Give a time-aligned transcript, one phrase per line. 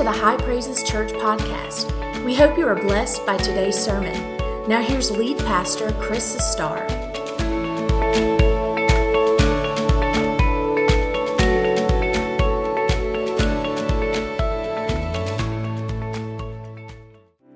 [0.00, 2.24] to the High Praises Church podcast.
[2.24, 4.14] We hope you are blessed by today's sermon.
[4.66, 6.88] Now, here's lead pastor Chris Sustar.
[6.88, 6.94] I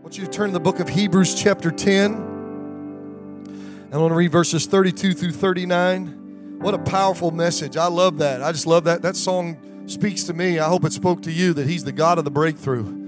[0.02, 2.12] want you to turn to the book of Hebrews, chapter 10.
[2.12, 6.58] And I want to read verses 32 through 39.
[6.58, 7.78] What a powerful message.
[7.78, 8.42] I love that.
[8.42, 9.00] I just love that.
[9.00, 9.56] That song
[9.86, 10.58] speaks to me.
[10.58, 13.04] I hope it spoke to you that He's the God of the breakthrough.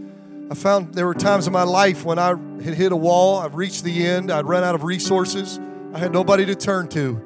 [0.51, 2.29] I found there were times in my life when I
[2.62, 5.59] had hit a wall, I've reached the end, I'd run out of resources,
[5.93, 7.21] I had nobody to turn to.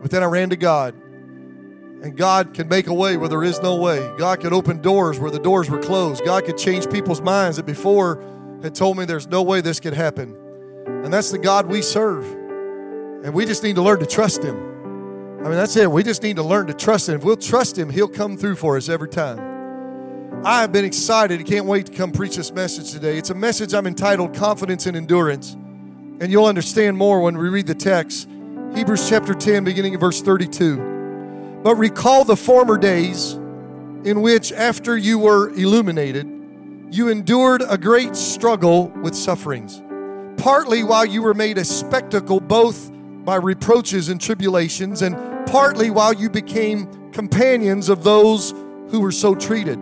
[0.00, 0.94] But then I ran to God.
[0.94, 4.10] And God can make a way where there is no way.
[4.18, 6.24] God could open doors where the doors were closed.
[6.24, 8.22] God could change people's minds that before
[8.62, 10.36] had told me there's no way this could happen.
[10.86, 12.24] And that's the God we serve.
[13.24, 14.73] And we just need to learn to trust Him.
[15.44, 15.90] I mean, that's it.
[15.90, 17.16] We just need to learn to trust Him.
[17.16, 20.42] If we'll trust Him, He'll come through for us every time.
[20.42, 21.38] I have been excited.
[21.38, 23.18] I can't wait to come preach this message today.
[23.18, 25.52] It's a message I'm entitled Confidence and Endurance.
[25.52, 28.26] And you'll understand more when we read the text.
[28.74, 31.60] Hebrews chapter 10, beginning in verse 32.
[31.62, 36.26] But recall the former days in which, after you were illuminated,
[36.90, 39.82] you endured a great struggle with sufferings,
[40.42, 42.90] partly while you were made a spectacle both
[43.24, 48.52] by reproaches and tribulations, and partly while you became companions of those
[48.90, 49.78] who were so treated.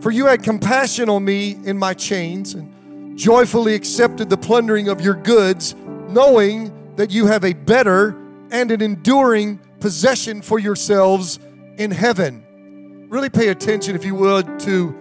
[0.00, 5.00] For you had compassion on me in my chains, and joyfully accepted the plundering of
[5.00, 5.74] your goods,
[6.08, 8.16] knowing that you have a better
[8.50, 11.38] and an enduring possession for yourselves
[11.78, 13.06] in heaven.
[13.08, 14.94] Really pay attention, if you would, to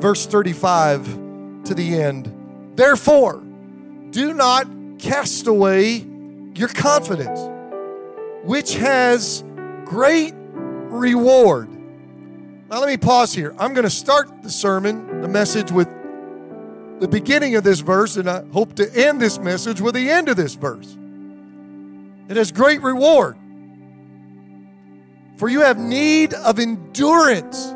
[0.00, 1.04] verse 35
[1.64, 2.32] to the end.
[2.76, 3.42] Therefore,
[4.10, 4.66] do not
[4.98, 6.04] cast away
[6.54, 7.40] your confidence,
[8.44, 9.42] which has
[9.84, 11.68] great reward.
[12.70, 13.54] Now, let me pause here.
[13.58, 15.88] I'm going to start the sermon, the message, with
[17.00, 20.28] the beginning of this verse, and I hope to end this message with the end
[20.28, 20.96] of this verse.
[22.28, 23.36] It has great reward.
[25.36, 27.74] For you have need of endurance.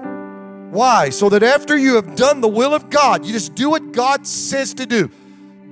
[0.71, 1.11] Why?
[1.11, 4.27] So that after you have done the will of God, you just do what God
[4.27, 5.11] says to do.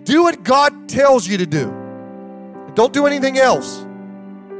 [0.04, 1.66] Do what God tells you to do.
[2.74, 3.85] Don't do anything else.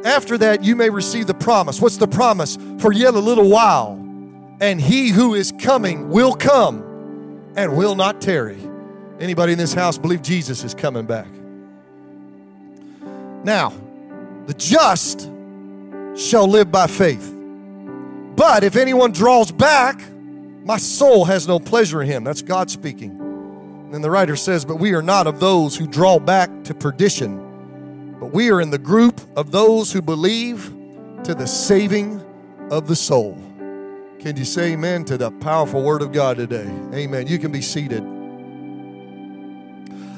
[0.07, 1.81] After that, you may receive the promise.
[1.81, 2.57] What's the promise?
[2.79, 3.95] For yet a little while,
[4.61, 8.57] and he who is coming will come and will not tarry.
[9.19, 11.27] Anybody in this house believe Jesus is coming back?
[13.43, 13.73] Now,
[14.47, 15.23] the just
[16.17, 17.35] shall live by faith.
[18.37, 20.01] But if anyone draws back,
[20.65, 22.23] my soul has no pleasure in him.
[22.23, 23.91] That's God speaking.
[23.93, 27.46] And the writer says, But we are not of those who draw back to perdition,
[28.19, 30.73] but we are in the group of those who believe
[31.25, 32.23] to the saving
[32.71, 33.35] of the soul.
[34.21, 36.67] Can you say amen to the powerful word of God today?
[36.95, 37.27] Amen.
[37.27, 38.03] You can be seated.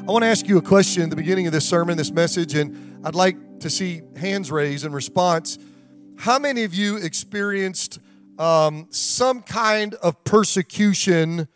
[0.09, 2.55] I want to ask you a question in the beginning of this sermon, this message,
[2.55, 5.59] and I'd like to see hands raised in response.
[6.17, 7.99] How many of you experienced
[8.39, 11.49] um, some kind of persecution,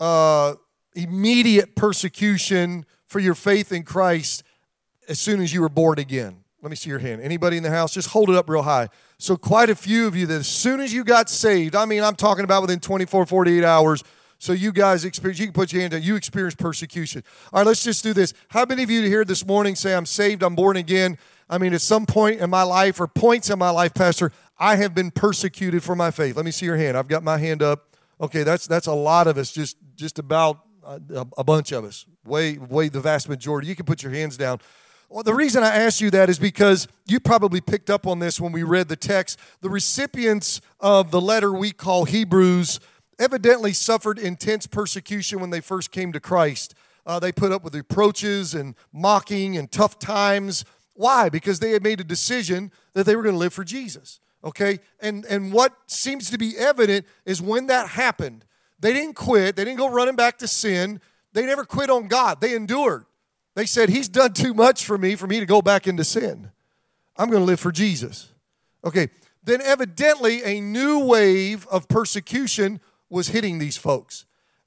[0.00, 0.54] uh,
[0.94, 4.42] immediate persecution for your faith in Christ
[5.08, 6.36] as soon as you were born again?
[6.62, 7.20] Let me see your hand.
[7.20, 7.92] Anybody in the house?
[7.92, 8.88] Just hold it up real high.
[9.18, 12.02] So, quite a few of you that as soon as you got saved, I mean,
[12.02, 14.02] I'm talking about within 24, 48 hours,
[14.38, 17.22] so you guys experience, you can put your hand down, you experience persecution.
[17.52, 18.34] All right, let's just do this.
[18.48, 21.18] How many of you here this morning say, I'm saved, I'm born again?
[21.48, 24.76] I mean, at some point in my life or points in my life, Pastor, I
[24.76, 26.36] have been persecuted for my faith.
[26.36, 26.96] Let me see your hand.
[26.96, 27.96] I've got my hand up.
[28.20, 32.06] Okay, that's that's a lot of us, just just about a, a bunch of us.
[32.24, 33.68] Way, way the vast majority.
[33.68, 34.60] You can put your hands down.
[35.14, 38.40] Well, the reason I ask you that is because you probably picked up on this
[38.40, 39.38] when we read the text.
[39.60, 42.80] The recipients of the letter we call Hebrews
[43.20, 46.74] evidently suffered intense persecution when they first came to Christ.
[47.06, 50.64] Uh, they put up with reproaches and mocking and tough times.
[50.94, 51.28] Why?
[51.28, 54.18] Because they had made a decision that they were going to live for Jesus.
[54.42, 54.80] Okay?
[54.98, 58.44] And and what seems to be evident is when that happened,
[58.80, 59.54] they didn't quit.
[59.54, 61.00] They didn't go running back to sin.
[61.34, 62.40] They never quit on God.
[62.40, 63.04] They endured.
[63.54, 66.50] They said, He's done too much for me for me to go back into sin.
[67.16, 68.32] I'm going to live for Jesus.
[68.84, 69.08] Okay.
[69.42, 72.80] Then evidently a new wave of persecution
[73.10, 74.24] was hitting these folks.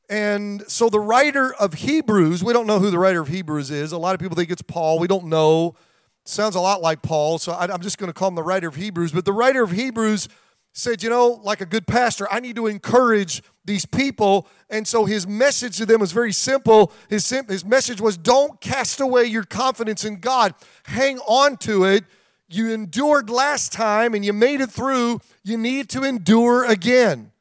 [0.09, 3.91] And so the writer of Hebrews, we don't know who the writer of Hebrews is.
[3.91, 4.99] A lot of people think it's Paul.
[4.99, 5.75] We don't know.
[6.23, 8.75] Sounds a lot like Paul, so I'm just going to call him the writer of
[8.75, 9.11] Hebrews.
[9.11, 10.27] But the writer of Hebrews
[10.77, 14.47] said, you know, like a good pastor, I need to encourage these people.
[14.69, 16.91] And so his message to them was very simple.
[17.09, 20.53] His, his message was don't cast away your confidence in God,
[20.83, 22.03] hang on to it.
[22.47, 25.19] You endured last time and you made it through.
[25.43, 27.31] You need to endure again.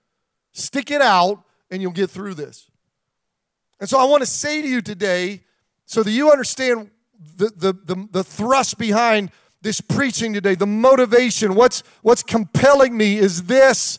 [0.53, 2.71] Stick it out and you'll get through this.
[3.79, 5.43] And so I want to say to you today,
[5.85, 6.91] so that you understand
[7.37, 9.31] the, the, the, the thrust behind
[9.67, 13.99] this preaching today, the motivation, what's, what's compelling me is this.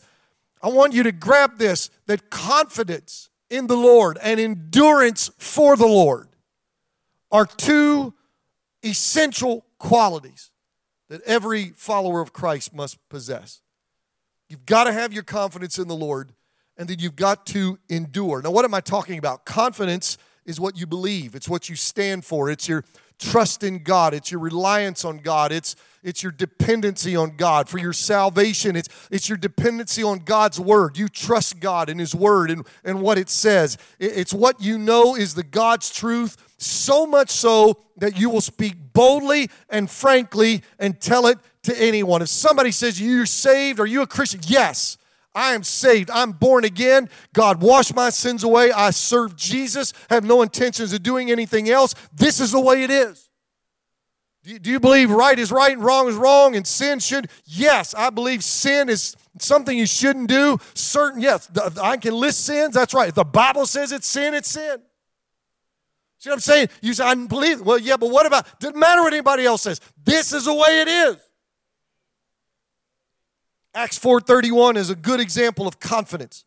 [0.62, 5.86] I want you to grab this that confidence in the Lord and endurance for the
[5.86, 6.28] Lord
[7.30, 8.14] are two
[8.82, 10.50] essential qualities
[11.10, 13.60] that every follower of Christ must possess.
[14.48, 16.32] You've got to have your confidence in the Lord,
[16.78, 18.40] and then you've got to endure.
[18.40, 19.44] Now, what am I talking about?
[19.44, 20.16] Confidence
[20.46, 22.84] is what you believe, it's what you stand for, it's your
[23.18, 27.68] trust in God, it's your reliance on God, it's it's your dependency on God.
[27.68, 30.96] For your salvation, it's, it's your dependency on God's word.
[30.96, 33.78] You trust God and His word and, and what it says.
[33.98, 38.74] It's what you know is the God's truth, so much so that you will speak
[38.92, 42.22] boldly and frankly and tell it to anyone.
[42.22, 44.40] If somebody says, You're saved, are you a Christian?
[44.46, 44.97] Yes.
[45.38, 46.10] I am saved.
[46.10, 47.08] I'm born again.
[47.32, 48.72] God washed my sins away.
[48.72, 49.92] I serve Jesus.
[50.10, 51.94] Have no intentions of doing anything else.
[52.12, 53.30] This is the way it is.
[54.42, 57.28] Do you believe right is right and wrong is wrong and sin should?
[57.44, 60.58] Yes, I believe sin is something you shouldn't do.
[60.74, 61.48] Certain, yes,
[61.80, 62.74] I can list sins.
[62.74, 63.10] That's right.
[63.10, 64.78] If the Bible says it's sin, it's sin.
[66.18, 66.68] See what I'm saying?
[66.80, 67.60] You say, I believe.
[67.60, 68.58] Well, yeah, but what about?
[68.58, 69.80] Doesn't matter what anybody else says.
[70.02, 71.27] This is the way it is.
[73.78, 76.44] Acts 4:31 is a good example of confidence.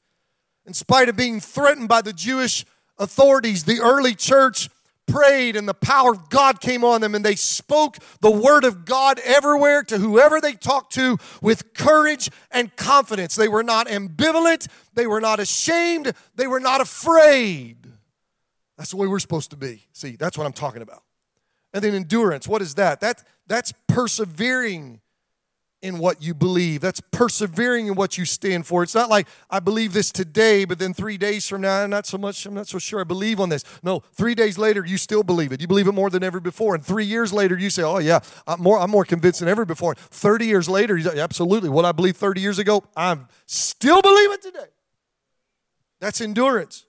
[0.66, 2.66] In spite of being threatened by the Jewish
[2.98, 4.70] authorities, the early church
[5.08, 8.84] prayed and the power of God came on them and they spoke the word of
[8.84, 13.36] God everywhere to whoever they talked to with courage and confidence.
[13.36, 17.78] They were not ambivalent, they were not ashamed, they were not afraid.
[18.78, 19.88] That's the way we're supposed to be.
[19.94, 21.04] See, that's what I'm talking about.
[21.74, 23.00] And then endurance, what is that?
[23.00, 25.00] That that's persevering
[25.82, 26.82] in what you believe.
[26.82, 28.84] That's persevering in what you stand for.
[28.84, 32.06] It's not like I believe this today, but then three days from now, I'm not
[32.06, 33.64] so much, I'm not so sure I believe on this.
[33.82, 35.62] No, three days later, you still believe it.
[35.62, 36.76] You believe it more than ever before.
[36.76, 39.66] And three years later, you say, oh, yeah, I'm more, I'm more convinced than ever
[39.66, 39.96] before.
[39.96, 41.70] 30 years later, you say, absolutely.
[41.70, 44.68] What I believed 30 years ago, I am still believe it today.
[46.00, 46.86] That's endurance.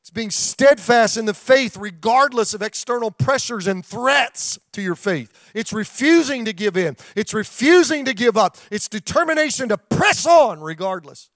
[0.00, 5.50] It's being steadfast in the faith regardless of external pressures and threats to your faith.
[5.54, 6.96] It's refusing to give in.
[7.14, 8.56] It's refusing to give up.
[8.70, 11.28] It's determination to press on regardless.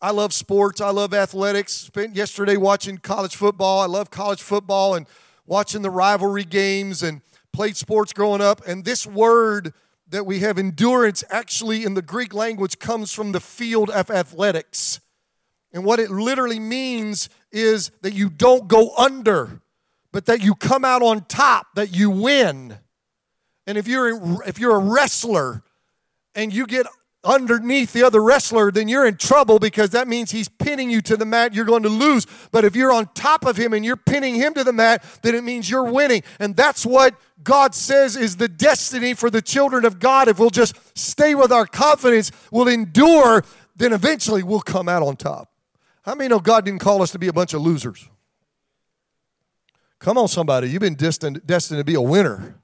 [0.00, 0.80] I love sports.
[0.80, 1.72] I love athletics.
[1.72, 3.80] Spent yesterday watching college football.
[3.80, 5.06] I love college football and
[5.46, 7.20] watching the rivalry games and
[7.52, 8.66] played sports growing up.
[8.66, 9.74] And this word
[10.08, 15.00] that we have endurance actually in the Greek language comes from the field of athletics.
[15.74, 19.60] And what it literally means is that you don't go under,
[20.12, 22.78] but that you come out on top, that you win.
[23.66, 25.64] And if you're if you're a wrestler
[26.36, 26.86] and you get
[27.24, 31.16] underneath the other wrestler, then you're in trouble because that means he's pinning you to
[31.16, 32.26] the mat, you're going to lose.
[32.52, 35.34] But if you're on top of him and you're pinning him to the mat, then
[35.34, 36.22] it means you're winning.
[36.38, 40.28] And that's what God says is the destiny for the children of God.
[40.28, 43.42] If we'll just stay with our confidence, we'll endure,
[43.74, 45.53] then eventually we'll come out on top.
[46.04, 48.08] How many know God didn't call us to be a bunch of losers?
[49.98, 50.68] Come on, somebody.
[50.68, 52.56] You've been destined, destined to be a winner.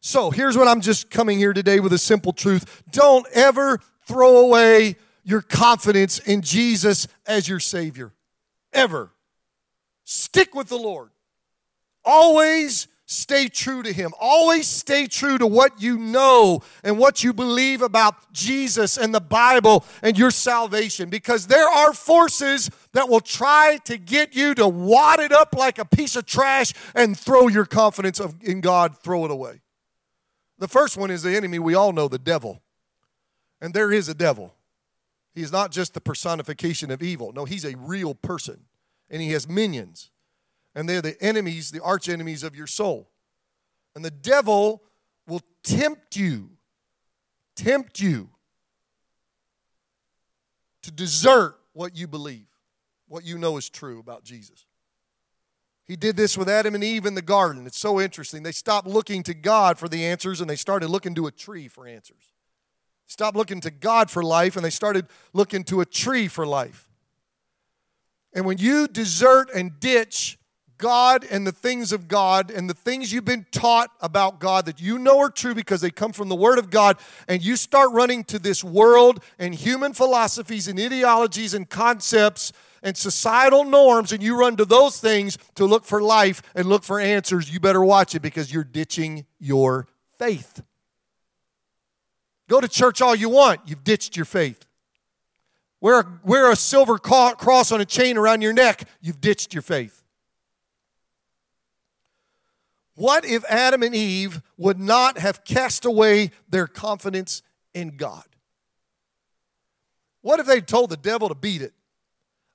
[0.00, 2.82] So here's what I'm just coming here today with a simple truth.
[2.90, 8.12] Don't ever throw away your confidence in Jesus as your Savior.
[8.72, 9.12] Ever.
[10.04, 11.10] Stick with the Lord.
[12.04, 14.12] Always stay true to Him.
[14.18, 19.20] Always stay true to what you know and what you believe about Jesus and the
[19.20, 24.68] Bible and your salvation because there are forces that will try to get you to
[24.68, 29.24] wad it up like a piece of trash and throw your confidence in God, throw
[29.24, 29.60] it away.
[30.58, 32.62] The first one is the enemy we all know, the devil.
[33.60, 34.54] And there is a devil.
[35.34, 37.32] He is not just the personification of evil.
[37.32, 38.66] No, he's a real person
[39.10, 40.11] and he has minions
[40.74, 43.10] and they're the enemies, the arch enemies of your soul.
[43.94, 44.82] And the devil
[45.26, 46.50] will tempt you,
[47.56, 48.30] tempt you
[50.82, 52.46] to desert what you believe,
[53.08, 54.66] what you know is true about Jesus.
[55.84, 57.66] He did this with Adam and Eve in the garden.
[57.66, 58.42] It's so interesting.
[58.42, 61.68] They stopped looking to God for the answers and they started looking to a tree
[61.68, 62.32] for answers.
[63.06, 66.88] Stopped looking to God for life and they started looking to a tree for life.
[68.32, 70.38] And when you desert and ditch
[70.82, 74.80] God and the things of God and the things you've been taught about God that
[74.80, 76.98] you know are true because they come from the Word of God,
[77.28, 82.96] and you start running to this world and human philosophies and ideologies and concepts and
[82.96, 86.98] societal norms, and you run to those things to look for life and look for
[86.98, 89.86] answers, you better watch it because you're ditching your
[90.18, 90.64] faith.
[92.48, 94.66] Go to church all you want, you've ditched your faith.
[95.80, 100.01] wear, wear a silver cross on a chain around your neck, you've ditched your faith.
[102.94, 108.24] What if Adam and Eve would not have cast away their confidence in God?
[110.20, 111.72] What if they told the devil to beat it?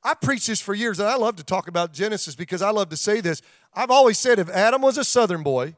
[0.04, 2.90] I preached this for years, and I love to talk about Genesis because I love
[2.90, 3.42] to say this.
[3.74, 5.76] I've always said if Adam was a southern boy,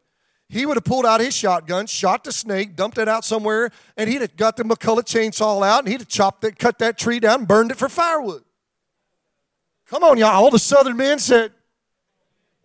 [0.50, 4.10] he would have pulled out his shotgun, shot the snake, dumped it out somewhere, and
[4.10, 7.20] he'd have got the McCulloch chainsaw out, and he'd have chopped it, cut that tree
[7.20, 8.44] down, burned it for firewood.
[9.88, 10.44] Come on, y'all.
[10.44, 11.52] All the southern men said,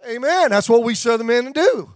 [0.09, 0.51] Amen.
[0.51, 1.93] That's what we southern men do.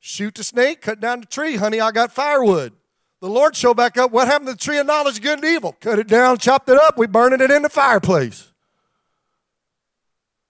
[0.00, 1.56] Shoot the snake, cut down the tree.
[1.56, 2.72] Honey, I got firewood.
[3.20, 4.10] The Lord showed back up.
[4.10, 5.72] What happened to the tree of knowledge good and evil?
[5.80, 6.98] Cut it down, chopped it up.
[6.98, 8.50] We burning it in the fireplace.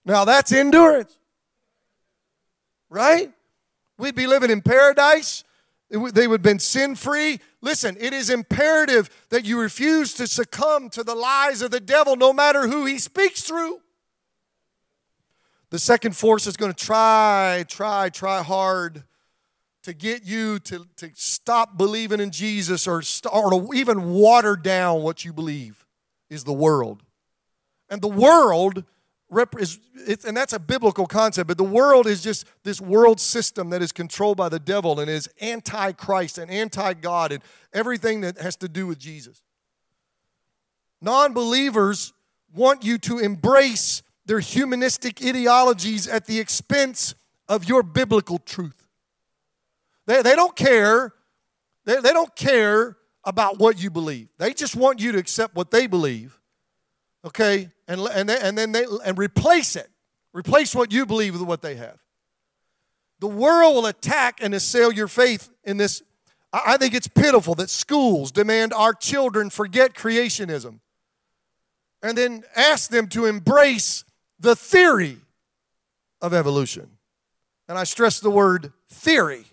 [0.03, 1.17] Now that's endurance.
[2.89, 3.31] Right?
[3.97, 5.43] We'd be living in paradise.
[5.89, 7.39] They would have been sin free.
[7.61, 12.15] Listen, it is imperative that you refuse to succumb to the lies of the devil
[12.15, 13.79] no matter who he speaks through.
[15.75, 19.03] The second force is going to try, try, try hard
[19.83, 25.01] to get you to, to stop believing in Jesus or, or to even water down
[25.01, 25.85] what you believe
[26.29, 27.03] is the world.
[27.89, 28.85] And the world
[29.59, 29.79] is,
[30.25, 33.91] and that's a biblical concept, but the world is just this world system that is
[33.91, 38.55] controlled by the devil and is anti Christ and anti God and everything that has
[38.55, 39.41] to do with Jesus.
[41.01, 42.13] Non believers
[42.53, 47.15] want you to embrace their humanistic ideologies at the expense
[47.47, 48.87] of your biblical truth.
[50.07, 51.13] They, they don't care.
[51.85, 54.29] They, they don't care about what you believe.
[54.37, 56.39] They just want you to accept what they believe
[57.25, 59.89] okay, and, and, they, and then they and replace it.
[60.33, 61.97] Replace what you believe with what they have.
[63.19, 66.03] The world will attack and assail your faith in this.
[66.53, 70.79] I think it's pitiful that schools demand our children forget creationism
[72.01, 74.03] and then ask them to embrace
[74.45, 75.17] the theory
[76.21, 76.89] of evolution.
[77.67, 79.45] And I stress the word theory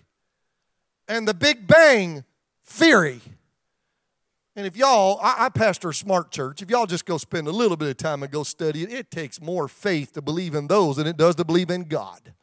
[1.07, 2.23] and the Big Bang
[2.63, 3.19] theory.
[4.55, 7.51] And if y'all, I, I, pastor a smart church, if y'all just go spend a
[7.51, 10.67] little bit of time and go study it, it takes more faith to believe in
[10.67, 12.33] those than it does to believe in God.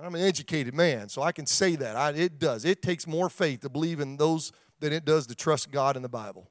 [0.00, 1.96] I'm an educated man, so I can say that.
[1.96, 2.64] I, it does.
[2.64, 6.02] It takes more faith to believe in those than it does to trust God in
[6.02, 6.50] the Bible.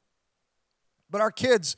[1.09, 1.75] But our kids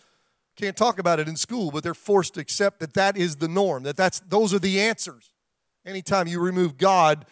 [0.56, 3.48] can't talk about it in school, but they're forced to accept that that is the
[3.48, 5.32] norm, that that's, those are the answers.
[5.86, 7.26] Anytime you remove God,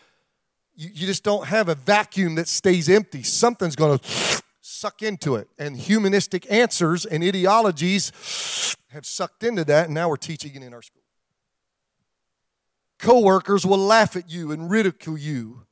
[0.76, 3.24] you, you just don't have a vacuum that stays empty.
[3.24, 5.48] Something's going to suck into it.
[5.60, 10.74] And humanistic answers and ideologies have sucked into that, and now we're teaching it in
[10.74, 11.02] our school.
[13.00, 15.66] Coworkers will laugh at you and ridicule you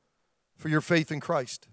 [0.55, 1.67] for your faith in Christ.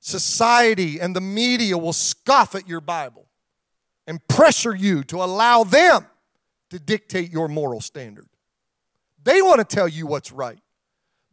[0.00, 3.27] Society and the media will scoff at your Bible
[4.08, 6.06] and pressure you to allow them
[6.70, 8.26] to dictate your moral standard.
[9.22, 10.58] They want to tell you what's right.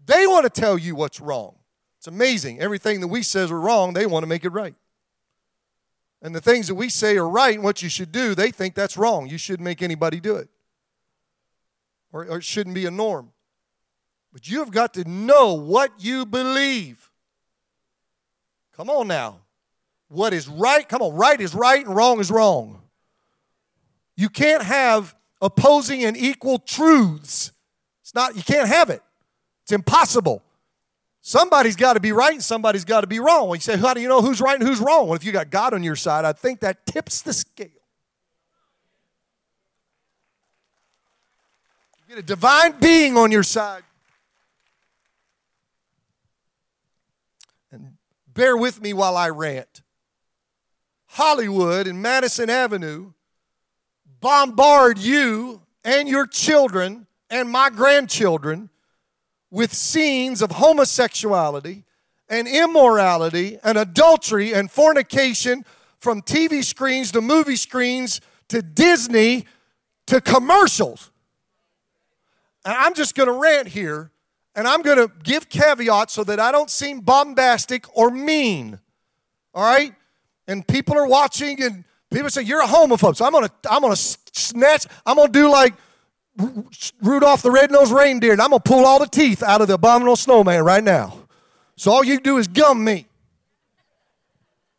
[0.06, 1.56] They want to tell you what's wrong.
[1.98, 2.60] It's amazing.
[2.60, 4.76] Everything that we says are wrong, they want to make it right.
[6.22, 8.76] And the things that we say are right and what you should do, they think
[8.76, 9.28] that's wrong.
[9.28, 10.50] You shouldn't make anybody do it.
[12.12, 13.32] Or, or it shouldn't be a norm.
[14.34, 17.10] But you have got to know what you believe.
[18.76, 19.45] Come on now.
[20.10, 20.88] What is right?
[20.88, 22.82] Come on, right is right and wrong is wrong.
[24.16, 27.52] You can't have opposing and equal truths.
[28.02, 29.02] It's not, you can't have it.
[29.64, 30.44] It's impossible.
[31.22, 33.50] Somebody's got to be right and somebody's got to be wrong.
[33.50, 35.08] you say, How do you know who's right and who's wrong?
[35.08, 37.66] Well, if you got God on your side, I think that tips the scale.
[42.08, 43.82] You get a divine being on your side.
[47.72, 47.98] And
[48.32, 49.82] bear with me while I rant.
[51.08, 53.12] Hollywood and Madison Avenue
[54.20, 58.70] bombard you and your children and my grandchildren
[59.52, 61.84] with scenes of homosexuality
[62.28, 65.64] and immorality and adultery and fornication
[66.00, 69.46] from TV screens to movie screens to Disney
[70.08, 71.12] to commercials.
[72.64, 74.12] And I'm just going to rant here
[74.56, 78.80] and I'm going to give caveats so that I don't seem bombastic or mean.
[79.54, 79.94] All right?
[80.48, 83.16] And people are watching and people say you're a homophobe.
[83.16, 85.74] So I'm to I'm to snatch I'm to do like
[87.02, 90.18] Rudolph the red-nosed reindeer, and I'm gonna pull all the teeth out of the abominable
[90.18, 91.18] snowman right now.
[91.78, 93.08] So all you do is gum me.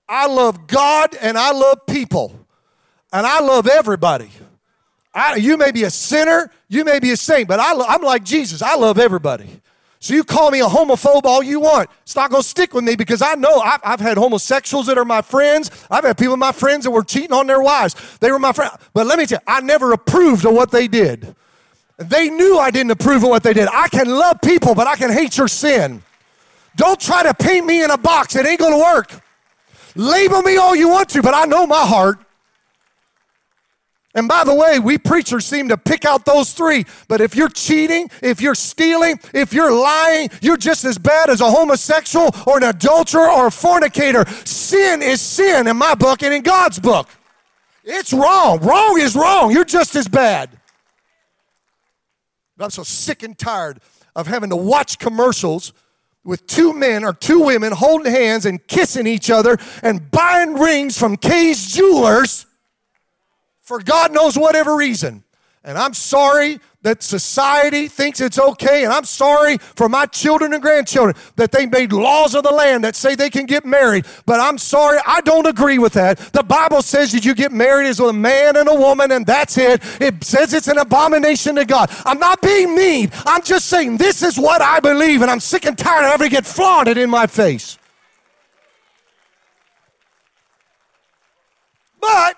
[0.08, 2.46] I love God and I love people,
[3.12, 4.30] and I love everybody.
[5.14, 8.22] I, you may be a sinner, you may be a saint, but I, am like
[8.22, 8.60] Jesus.
[8.60, 9.62] I love everybody.
[9.98, 11.88] So you call me a homophobe all you want.
[12.02, 14.98] It's not going to stick with me because I know I've, I've, had homosexuals that
[14.98, 15.70] are my friends.
[15.90, 18.18] I've had people, my friends, that were cheating on their wives.
[18.18, 18.74] They were my friends.
[18.92, 21.34] But let me tell you, I never approved of what they did.
[21.96, 23.68] They knew I didn't approve of what they did.
[23.72, 26.02] I can love people, but I can hate your sin.
[26.76, 28.36] Don't try to paint me in a box.
[28.36, 29.22] It ain't going to work.
[29.94, 32.18] Label me all you want to, but I know my heart.
[34.16, 36.86] And by the way, we preachers seem to pick out those three.
[37.06, 41.42] But if you're cheating, if you're stealing, if you're lying, you're just as bad as
[41.42, 44.24] a homosexual or an adulterer or a fornicator.
[44.46, 47.10] Sin is sin in my book and in God's book.
[47.84, 48.60] It's wrong.
[48.60, 49.52] Wrong is wrong.
[49.52, 50.48] You're just as bad.
[52.56, 53.80] But I'm so sick and tired
[54.16, 55.74] of having to watch commercials
[56.24, 60.98] with two men or two women holding hands and kissing each other and buying rings
[60.98, 62.46] from Kay's Jewelers
[63.66, 65.24] for God knows whatever reason.
[65.64, 70.62] And I'm sorry that society thinks it's okay, and I'm sorry for my children and
[70.62, 74.06] grandchildren that they made laws of the land that say they can get married.
[74.24, 76.18] But I'm sorry, I don't agree with that.
[76.32, 79.58] The Bible says that you get married as a man and a woman, and that's
[79.58, 79.82] it.
[80.00, 81.90] It says it's an abomination to God.
[82.04, 83.10] I'm not being mean.
[83.26, 86.28] I'm just saying this is what I believe, and I'm sick and tired of having
[86.28, 87.76] to get flaunted in my face.
[92.00, 92.36] But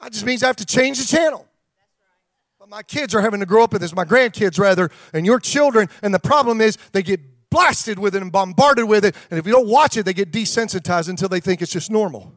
[0.00, 1.46] that just means I have to change the channel.
[2.58, 5.38] But my kids are having to grow up with this, my grandkids rather, and your
[5.38, 5.88] children.
[6.02, 9.16] And the problem is they get blasted with it and bombarded with it.
[9.30, 12.32] And if you don't watch it, they get desensitized until they think it's just normal.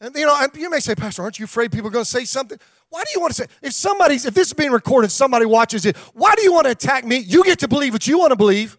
[0.00, 2.24] And you know, you may say, Pastor, aren't you afraid people are going to say
[2.24, 2.58] something?
[2.88, 5.84] Why do you want to say, if somebody's, if this is being recorded, somebody watches
[5.84, 7.18] it, why do you want to attack me?
[7.18, 8.78] You get to believe what you want to believe.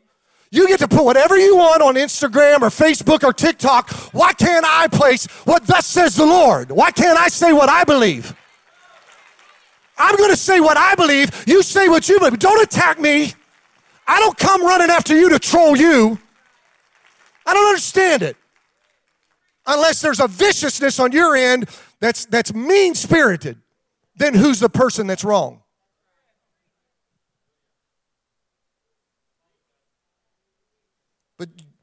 [0.51, 3.89] You get to put whatever you want on Instagram or Facebook or TikTok.
[4.13, 6.71] Why can't I place what thus says the Lord?
[6.71, 8.35] Why can't I say what I believe?
[9.97, 11.29] I'm going to say what I believe.
[11.47, 12.39] You say what you believe.
[12.39, 13.33] Don't attack me.
[14.05, 16.19] I don't come running after you to troll you.
[17.45, 18.35] I don't understand it.
[19.65, 23.57] Unless there's a viciousness on your end that's, that's mean spirited,
[24.17, 25.60] then who's the person that's wrong?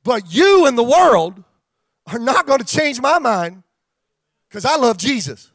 [0.08, 1.44] But, you and the world
[2.06, 3.62] are not going to change my mind
[4.48, 5.50] because I love Jesus.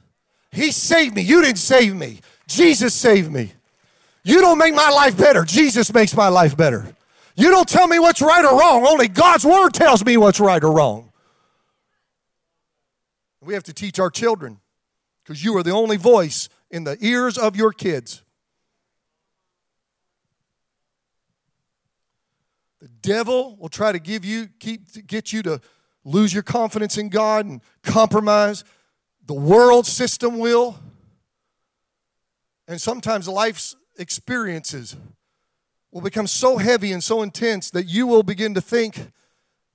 [0.52, 1.24] He saved me.
[1.24, 2.20] You didn't save me.
[2.46, 3.52] Jesus saved me.
[4.24, 5.44] You don't make my life better.
[5.44, 6.86] Jesus makes my life better.
[7.36, 8.86] You don't tell me what's right or wrong.
[8.86, 11.12] Only God's word tells me what's right or wrong.
[13.42, 14.60] We have to teach our children
[15.24, 18.22] because you are the only voice in the ears of your kids.
[22.80, 25.62] The devil will try to give you, keep, get you to
[26.04, 28.64] lose your confidence in God and compromise.
[29.28, 30.80] The world system will.
[32.68, 34.96] And sometimes life's experiences
[35.92, 39.12] will become so heavy and so intense that you will begin to think,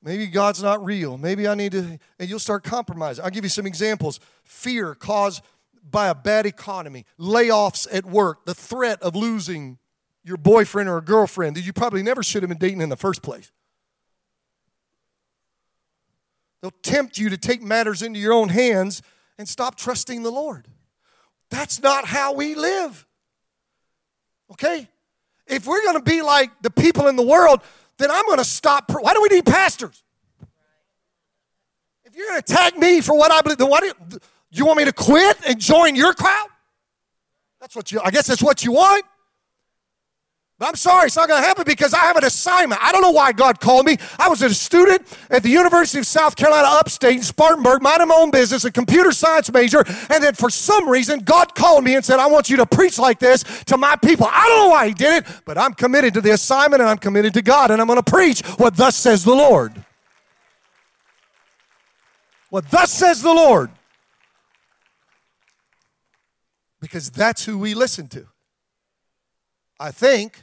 [0.03, 1.17] maybe God's not real.
[1.17, 3.25] Maybe I need to, and you'll start compromising.
[3.25, 4.19] I'll give you some examples.
[4.43, 5.45] Fear caused
[5.89, 9.79] by a bad economy, layoffs at work, the threat of losing
[10.29, 12.97] your boyfriend or a girlfriend that you probably never should have been dating in the
[12.97, 13.51] first place.
[16.61, 19.01] They'll tempt you to take matters into your own hands
[19.39, 20.69] and stop trusting the Lord.
[21.51, 23.07] That's not how we live.
[24.53, 24.89] Okay?
[25.47, 27.63] If we're going to be like the people in the world,
[27.97, 28.91] then I'm going to stop.
[28.91, 30.03] Why do we need pastors?
[32.05, 34.19] If you're going to attack me for what I believe, then what do you,
[34.51, 36.49] you want me to quit and join your crowd?
[37.61, 39.05] That's what you, I guess that's what you want.
[40.59, 42.83] But I'm sorry, it's not going to happen because I have an assignment.
[42.83, 43.97] I don't know why God called me.
[44.19, 48.17] I was a student at the University of South Carolina upstate in Spartanburg, minding my
[48.17, 52.05] own business, a computer science major, and then for some reason, God called me and
[52.05, 54.27] said, I want you to preach like this to my people.
[54.29, 56.99] I don't know why He did it, but I'm committed to the assignment and I'm
[56.99, 59.73] committed to God, and I'm going to preach what thus says the Lord.
[62.51, 63.71] What thus says the Lord.
[66.81, 68.27] Because that's who we listen to.
[69.79, 70.43] I think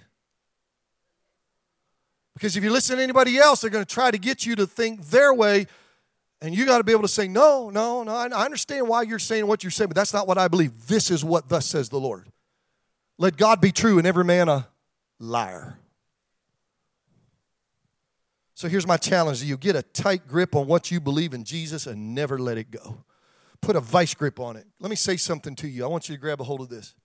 [2.36, 4.68] because if you listen to anybody else, they're going to try to get you to
[4.68, 5.68] think their way.
[6.42, 8.14] And you got to be able to say, no, no, no.
[8.14, 10.88] I understand why you're saying what you're saying, but that's not what I believe.
[10.88, 12.30] This is what thus says the Lord.
[13.18, 14.68] Let God be true and every man a
[15.18, 15.80] liar.
[18.54, 21.46] So here's my challenge to you get a tight grip on what you believe in
[21.46, 23.04] Jesus and never let it go.
[23.62, 24.68] Put a vice grip on it.
[24.80, 25.86] Let me say something to you.
[25.86, 26.96] I want you to grab a hold of this.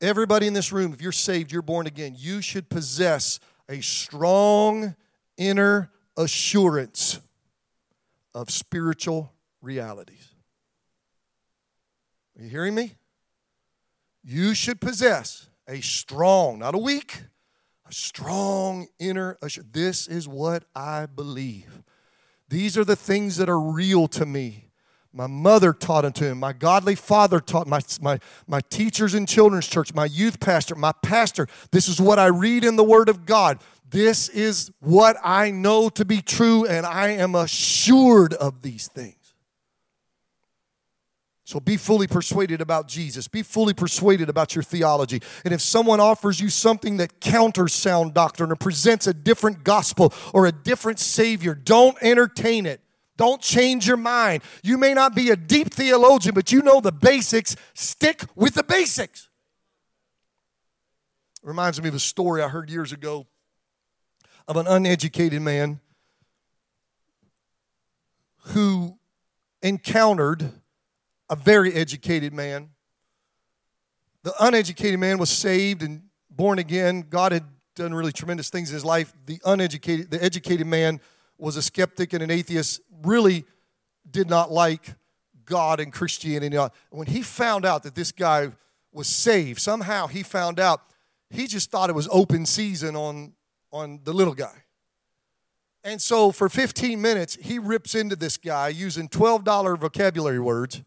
[0.00, 4.94] Everybody in this room, if you're saved, you're born again, you should possess a strong
[5.36, 7.20] inner assurance
[8.34, 10.34] of spiritual realities.
[12.38, 12.94] Are you hearing me?
[14.22, 17.22] You should possess a strong, not a weak,
[17.88, 19.72] a strong inner assurance.
[19.72, 21.82] This is what I believe.
[22.48, 24.65] These are the things that are real to me.
[25.16, 26.38] My mother taught unto him.
[26.38, 30.92] My godly father taught my, my, my teachers in children's church, my youth pastor, my
[31.02, 31.48] pastor.
[31.70, 33.58] This is what I read in the Word of God.
[33.88, 39.14] This is what I know to be true, and I am assured of these things.
[41.44, 43.26] So be fully persuaded about Jesus.
[43.26, 45.22] Be fully persuaded about your theology.
[45.46, 50.12] And if someone offers you something that counters sound doctrine or presents a different gospel
[50.34, 52.82] or a different Savior, don't entertain it.
[53.16, 54.42] Don't change your mind.
[54.62, 57.56] You may not be a deep theologian, but you know the basics.
[57.74, 59.28] Stick with the basics.
[61.42, 63.26] It reminds me of a story I heard years ago
[64.48, 65.80] of an uneducated man
[68.48, 68.98] who
[69.62, 70.52] encountered
[71.28, 72.70] a very educated man.
[74.22, 77.06] The uneducated man was saved and born again.
[77.08, 79.12] God had done really tremendous things in his life.
[79.26, 81.00] The uneducated, the educated man
[81.38, 83.44] was a skeptic and an atheist, really
[84.10, 84.94] did not like
[85.44, 86.56] God and Christianity.
[86.90, 88.50] When he found out that this guy
[88.92, 90.82] was saved, somehow he found out
[91.30, 93.32] he just thought it was open season on,
[93.72, 94.64] on the little guy.
[95.84, 100.82] And so for 15 minutes, he rips into this guy using $12 vocabulary words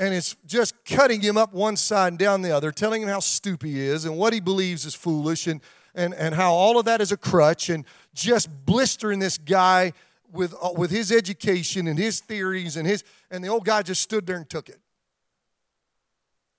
[0.00, 3.20] and it's just cutting him up one side and down the other, telling him how
[3.20, 5.60] stupid he is and what he believes is foolish and,
[5.94, 9.92] and, and how all of that is a crutch and just blistering this guy
[10.32, 14.02] with, uh, with his education and his theories and his and the old guy just
[14.02, 14.80] stood there and took it.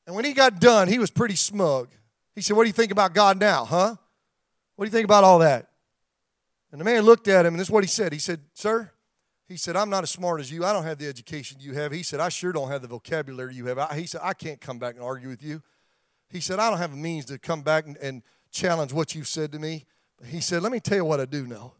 [0.08, 1.89] And when he got done, he was pretty smug.
[2.36, 3.96] He said, What do you think about God now, huh?
[4.76, 5.67] What do you think about all that?
[6.72, 8.13] And the man looked at him, and this is what he said.
[8.13, 8.91] He said, Sir,
[9.48, 10.63] he said, I'm not as smart as you.
[10.63, 11.91] I don't have the education you have.
[11.91, 13.91] He said, I sure don't have the vocabulary you have.
[13.91, 15.62] He said, I can't come back and argue with you.
[16.30, 19.28] He said, I don't have a means to come back and, and challenge what you've
[19.28, 19.86] said to me.
[20.26, 21.74] He said, Let me tell you what I do know.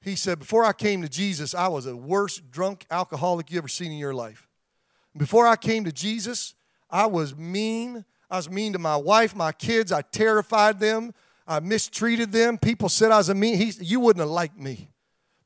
[0.00, 3.68] He said, Before I came to Jesus, I was the worst drunk alcoholic you ever
[3.68, 4.46] seen in your life.
[5.16, 6.54] Before I came to Jesus,
[6.90, 8.04] I was mean.
[8.30, 9.92] I was mean to my wife, my kids.
[9.92, 11.14] I terrified them.
[11.46, 12.58] I mistreated them.
[12.58, 13.56] People said I was a mean.
[13.56, 14.90] He, you wouldn't have liked me.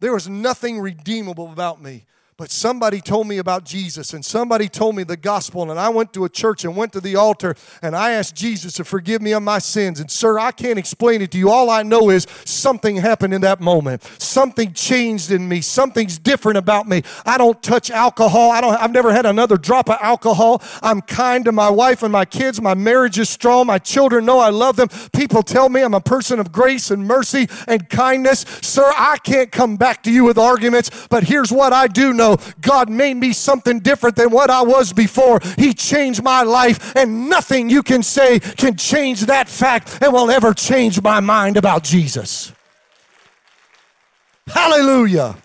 [0.01, 2.07] There was nothing redeemable about me.
[2.41, 6.15] But somebody told me about Jesus and somebody told me the gospel, and I went
[6.15, 9.33] to a church and went to the altar and I asked Jesus to forgive me
[9.33, 10.01] of my sins.
[10.01, 11.51] And, sir, I can't explain it to you.
[11.51, 14.05] All I know is something happened in that moment.
[14.17, 15.61] Something changed in me.
[15.61, 17.03] Something's different about me.
[17.27, 18.51] I don't touch alcohol.
[18.53, 20.63] I don't, I've never had another drop of alcohol.
[20.83, 22.59] I'm kind to my wife and my kids.
[22.59, 23.67] My marriage is strong.
[23.67, 24.89] My children know I love them.
[25.13, 28.47] People tell me I'm a person of grace and mercy and kindness.
[28.63, 32.30] Sir, I can't come back to you with arguments, but here's what I do know
[32.61, 35.41] God made me something different than what I was before.
[35.59, 40.31] He changed my life, and nothing you can say can change that fact and will
[40.31, 42.53] ever change my mind about Jesus.
[44.47, 45.37] Hallelujah.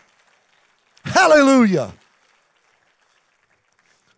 [1.03, 1.93] Hallelujah.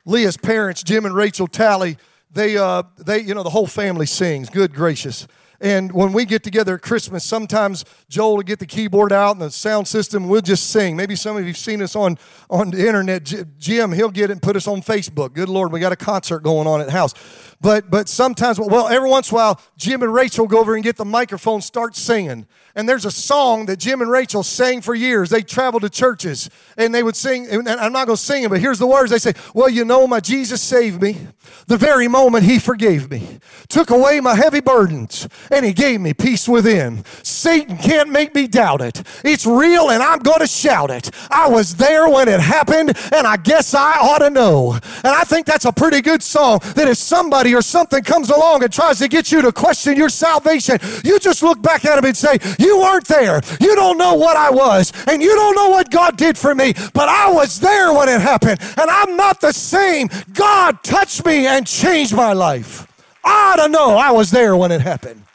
[0.05, 1.97] Leah's parents, Jim and Rachel Talley,
[2.31, 4.49] they, uh, they, you know, the whole family sings.
[4.49, 5.27] Good gracious.
[5.59, 9.41] And when we get together at Christmas, sometimes Joel will get the keyboard out and
[9.41, 10.95] the sound system, we'll just sing.
[10.95, 12.17] Maybe some of you have seen us on,
[12.49, 13.33] on the internet.
[13.57, 15.33] Jim, he'll get it and put us on Facebook.
[15.33, 17.13] Good Lord, we got a concert going on at the house.
[17.59, 20.83] But, but sometimes, well, every once in a while, Jim and Rachel go over and
[20.83, 22.45] get the microphone, start singing.
[22.75, 25.31] And there's a song that Jim and Rachel sang for years.
[25.31, 28.49] They traveled to churches and they would sing, and I'm not going to sing it,
[28.49, 29.09] but here's the words.
[29.09, 31.17] They say, Well, you know, my Jesus saved me
[31.65, 36.13] the very moment he forgave me, took away my heavy burdens, and he gave me
[36.13, 37.03] peace within.
[37.23, 39.03] Satan can't make me doubt it.
[39.23, 41.11] It's real and I'm going to shout it.
[41.29, 44.73] I was there when it happened, and I guess I ought to know.
[44.73, 48.63] And I think that's a pretty good song that if somebody or something comes along
[48.63, 52.05] and tries to get you to question your salvation, you just look back at him
[52.05, 53.41] and say, You weren't there.
[53.59, 56.73] You don't know what I was, and you don't know what God did for me,
[56.93, 60.09] but I was there when it happened, and I'm not the same.
[60.33, 62.87] God touched me and changed my life.
[63.23, 65.26] I to know I was there when it happened.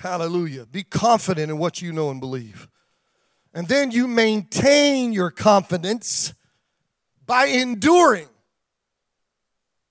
[0.00, 0.64] Hallelujah.
[0.64, 2.68] Be confident in what you know and believe.
[3.52, 6.32] And then you maintain your confidence
[7.26, 8.28] by enduring.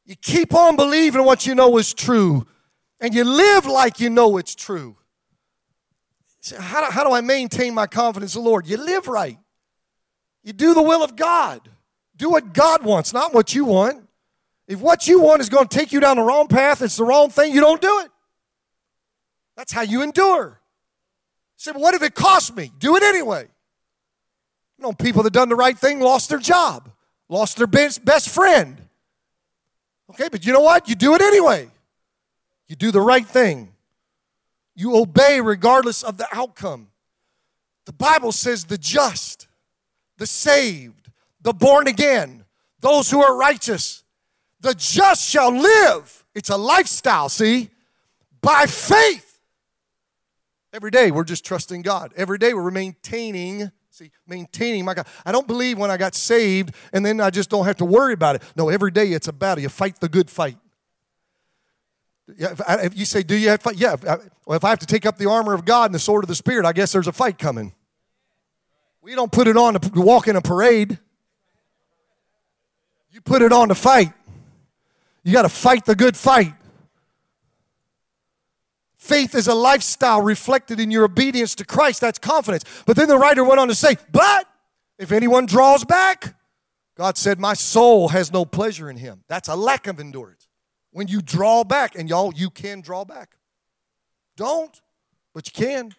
[0.06, 2.48] You keep on believing what you know is true,
[3.00, 4.98] and you live like you know it's true.
[6.40, 8.66] So how, do, how do I maintain my confidence in the Lord?
[8.66, 9.38] You live right.
[10.44, 11.70] You do the will of God.
[12.18, 14.10] Do what God wants, not what you want.
[14.68, 17.04] If what you want is going to take you down the wrong path, it's the
[17.04, 18.12] wrong thing, you don't do it.
[19.60, 20.58] That's how you endure.
[21.58, 22.72] Say, well, what if it cost me?
[22.80, 23.46] Do it anyway.
[24.78, 26.90] You know, people that done the right thing lost their job,
[27.28, 28.82] lost their best, best friend.
[30.12, 30.88] Okay, but you know what?
[30.88, 31.70] You do it anyway.
[32.70, 33.74] You do the right thing.
[34.78, 36.88] You obey regardless of the outcome.
[37.86, 39.50] The Bible says the just,
[40.20, 41.10] the saved,
[41.42, 42.46] the born again,
[42.80, 44.06] those who are righteous,
[44.62, 46.24] the just shall live.
[46.34, 47.72] It's a lifestyle, see,
[48.40, 49.29] by faith.
[50.72, 52.14] Every day we're just trusting God.
[52.16, 55.08] Every day we're maintaining, see, maintaining my God.
[55.26, 58.14] I don't believe when I got saved and then I just don't have to worry
[58.14, 58.44] about it.
[58.56, 59.62] No, every day it's a battle.
[59.62, 60.58] You fight the good fight.
[62.38, 63.78] Yeah, if, I, if you say, Do you have to fight?
[63.78, 63.94] Yeah.
[63.94, 66.00] If I, well, if I have to take up the armor of God and the
[66.00, 67.74] sword of the Spirit, I guess there's a fight coming.
[69.02, 71.00] We don't put it on to walk in a parade.
[73.12, 74.14] You put it on to fight.
[75.24, 76.54] You got to fight the good fight.
[79.00, 82.02] Faith is a lifestyle reflected in your obedience to Christ.
[82.02, 82.66] That's confidence.
[82.86, 84.46] But then the writer went on to say, But
[84.98, 86.36] if anyone draws back,
[86.96, 89.24] God said, My soul has no pleasure in him.
[89.30, 90.50] That's a lack of endurance.
[90.92, 93.38] When you draw back, and y'all, you can draw back.
[94.36, 94.82] Don't,
[95.34, 95.96] but you can.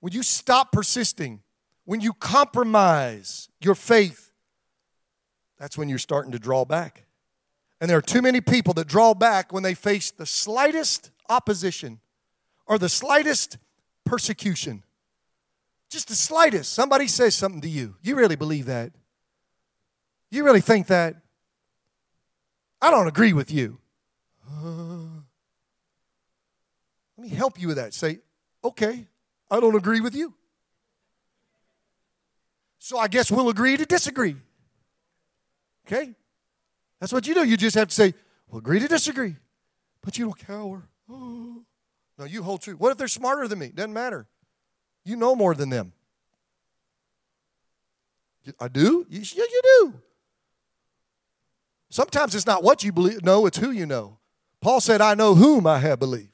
[0.00, 1.42] When you stop persisting,
[1.84, 4.32] when you compromise your faith,
[5.58, 7.04] that's when you're starting to draw back.
[7.80, 12.00] And there are too many people that draw back when they face the slightest opposition
[12.66, 13.58] or the slightest
[14.04, 14.82] persecution.
[15.90, 16.72] Just the slightest.
[16.72, 17.96] Somebody says something to you.
[18.02, 18.92] You really believe that?
[20.30, 21.16] You really think that?
[22.80, 23.78] I don't agree with you.
[24.46, 25.22] Uh,
[27.16, 27.94] let me help you with that.
[27.94, 28.20] Say,
[28.62, 29.06] okay,
[29.50, 30.34] I don't agree with you.
[32.78, 34.36] So I guess we'll agree to disagree.
[35.86, 36.14] Okay?
[37.00, 37.44] That's what you do.
[37.44, 38.14] You just have to say,
[38.48, 39.36] well, agree to disagree.
[40.02, 40.88] But you don't cower.
[42.18, 42.74] No, you hold true.
[42.74, 43.68] What if they're smarter than me?
[43.68, 44.26] Doesn't matter.
[45.04, 45.92] You know more than them.
[48.60, 49.06] I do?
[49.08, 49.94] Yeah, you do.
[51.90, 54.18] Sometimes it's not what you believe, no, it's who you know.
[54.60, 56.32] Paul said, I know whom I have believed.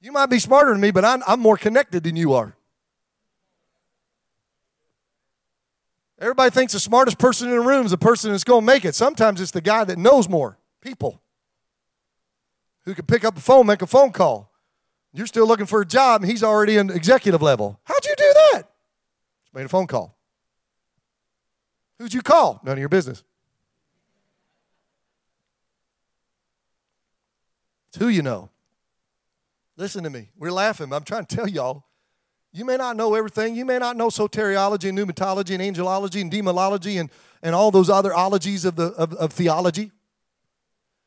[0.00, 2.56] You might be smarter than me, but I'm, I'm more connected than you are.
[6.18, 8.84] Everybody thinks the smartest person in the room is the person that's going to make
[8.84, 8.94] it.
[8.94, 11.20] Sometimes it's the guy that knows more people
[12.84, 14.52] who can pick up a phone, make a phone call.
[15.12, 17.80] You're still looking for a job, and he's already in executive level.
[17.84, 18.62] How'd you do that?
[19.44, 20.16] Just made a phone call.
[21.98, 22.60] Who'd you call?
[22.64, 23.22] None of your business.
[27.88, 28.50] It's who you know.
[29.76, 30.30] Listen to me.
[30.36, 30.92] We're laughing.
[30.92, 31.84] I'm trying to tell y'all
[32.54, 33.56] you may not know everything.
[33.56, 37.10] You may not know soteriology and pneumatology and angelology and demonology and,
[37.42, 39.90] and all those other ologies of, the, of, of theology.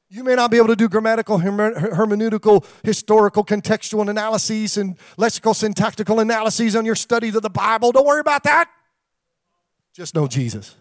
[0.10, 6.22] You may not be able to do grammatical, hermeneutical, historical, contextual analyses and lexical, syntactical
[6.22, 7.92] analyses on your study of the Bible.
[7.92, 8.70] Don't worry about that.
[9.94, 10.76] Just know Jesus.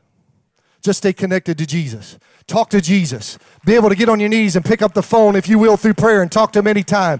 [0.81, 2.19] Just stay connected to Jesus.
[2.47, 3.39] Talk to Jesus.
[3.65, 5.77] Be able to get on your knees and pick up the phone, if you will,
[5.77, 7.19] through prayer and talk to Him anytime.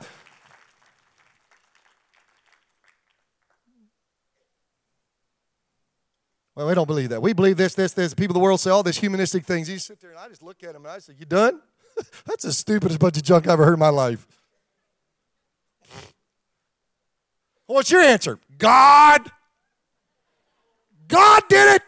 [6.55, 7.21] Well, we don't believe that.
[7.21, 8.15] We believe this, this, this.
[8.15, 9.69] People of the world say all these humanistic things.
[9.69, 11.61] You sit there and I just look at them and I say, You done?
[12.27, 14.27] That's the stupidest bunch of junk I've ever heard in my life.
[17.67, 18.39] What's your answer?
[18.59, 19.31] God.
[21.09, 21.83] God did it.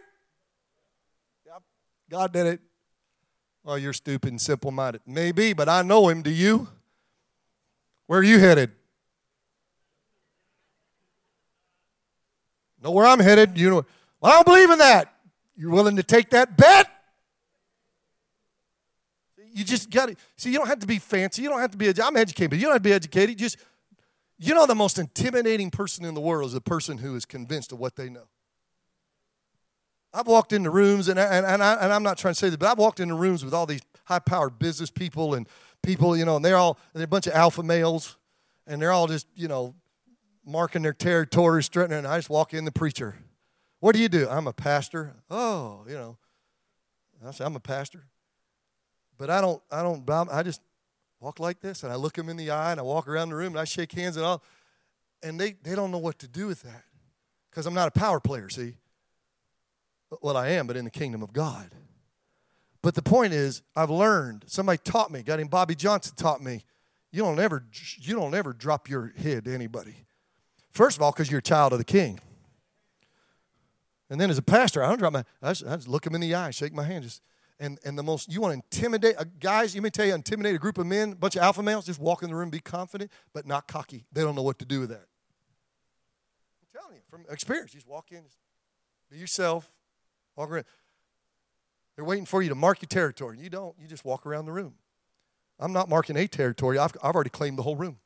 [1.46, 1.62] Yep,
[2.10, 2.60] God did it.
[3.64, 5.02] Well, you're stupid and simple minded.
[5.06, 6.22] Maybe, but I know him.
[6.22, 6.68] Do you?
[8.06, 8.72] Where are you headed?
[12.82, 13.58] Know where I'm headed?
[13.58, 13.86] You know.
[14.20, 15.14] Well, I don't believe in that.
[15.56, 16.88] You're willing to take that bet?
[19.58, 20.50] You just got to see.
[20.50, 21.42] You don't have to be fancy.
[21.42, 21.92] You don't have to be.
[22.00, 23.36] I'm educated, but you don't have to be educated.
[23.36, 23.58] Just
[24.38, 27.72] you know, the most intimidating person in the world is the person who is convinced
[27.72, 28.28] of what they know.
[30.14, 32.70] I've walked into rooms, and, and, and, I, I'm not trying to say that, but
[32.70, 35.46] I've walked into rooms with all these high-powered business people and
[35.82, 38.16] people, you know, and they're all they're a bunch of alpha males,
[38.66, 39.74] and they're all just, you know,
[40.46, 43.16] marking their territory, strutting, and I just walk in the preacher.
[43.80, 44.28] What do you do?
[44.28, 45.16] I'm a pastor.
[45.28, 46.16] Oh, you know.
[47.26, 48.04] I say, I'm a pastor.
[49.18, 50.62] But I don't, I don't, I just
[51.20, 53.34] walk like this and I look them in the eye and I walk around the
[53.34, 54.42] room and I shake hands and all.
[55.22, 56.84] And they, they don't know what to do with that
[57.50, 58.76] because I'm not a power player, see?
[60.22, 61.70] Well, I am, but in the kingdom of God.
[62.80, 64.44] But the point is, I've learned.
[64.46, 65.20] Somebody taught me.
[65.20, 66.64] A guy named Bobby Johnson taught me.
[67.10, 67.64] You don't ever,
[67.98, 70.06] you don't ever drop your head to anybody.
[70.70, 72.20] First of all, because you're a child of the King.
[74.08, 76.14] And then as a pastor, I don't drop my, I just, I just look him
[76.14, 77.20] in the eye, shake my hand, just,
[77.60, 80.54] and, and the most, you want to intimidate, uh, guys, you may tell you, intimidate
[80.54, 82.60] a group of men, a bunch of alpha males, just walk in the room, be
[82.60, 84.04] confident, but not cocky.
[84.12, 85.06] They don't know what to do with that.
[86.62, 88.36] I'm telling you, from experience, just walk in, just
[89.10, 89.72] be yourself,
[90.36, 90.64] walk around.
[91.96, 93.38] They're waiting for you to mark your territory.
[93.40, 94.74] You don't, you just walk around the room.
[95.58, 97.98] I'm not marking a territory, I've, I've already claimed the whole room.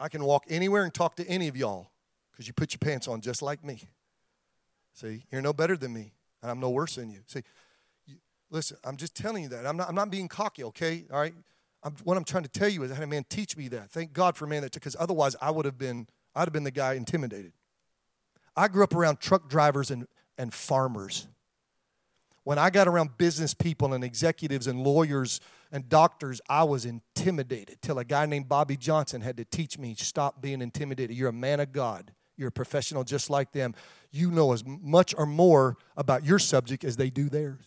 [0.00, 1.90] I can walk anywhere and talk to any of y'all
[2.30, 3.82] because you put your pants on just like me.
[4.96, 7.20] See, you're no better than me, and I'm no worse than you.
[7.26, 7.42] See,
[8.06, 8.16] you,
[8.50, 9.66] listen, I'm just telling you that.
[9.66, 11.04] I'm not, I'm not being cocky, okay?
[11.12, 11.34] All right?
[11.82, 13.90] I'm, what I'm trying to tell you is I had a man teach me that.
[13.90, 16.64] Thank God for a man that, because otherwise I would have been, I'd have been
[16.64, 17.52] the guy intimidated.
[18.56, 21.28] I grew up around truck drivers and, and farmers.
[22.44, 27.82] When I got around business people and executives and lawyers and doctors, I was intimidated
[27.82, 31.14] till a guy named Bobby Johnson had to teach me stop being intimidated.
[31.14, 32.12] You're a man of God.
[32.36, 33.74] You're a professional just like them.
[34.10, 37.62] You know as much or more about your subject as they do theirs.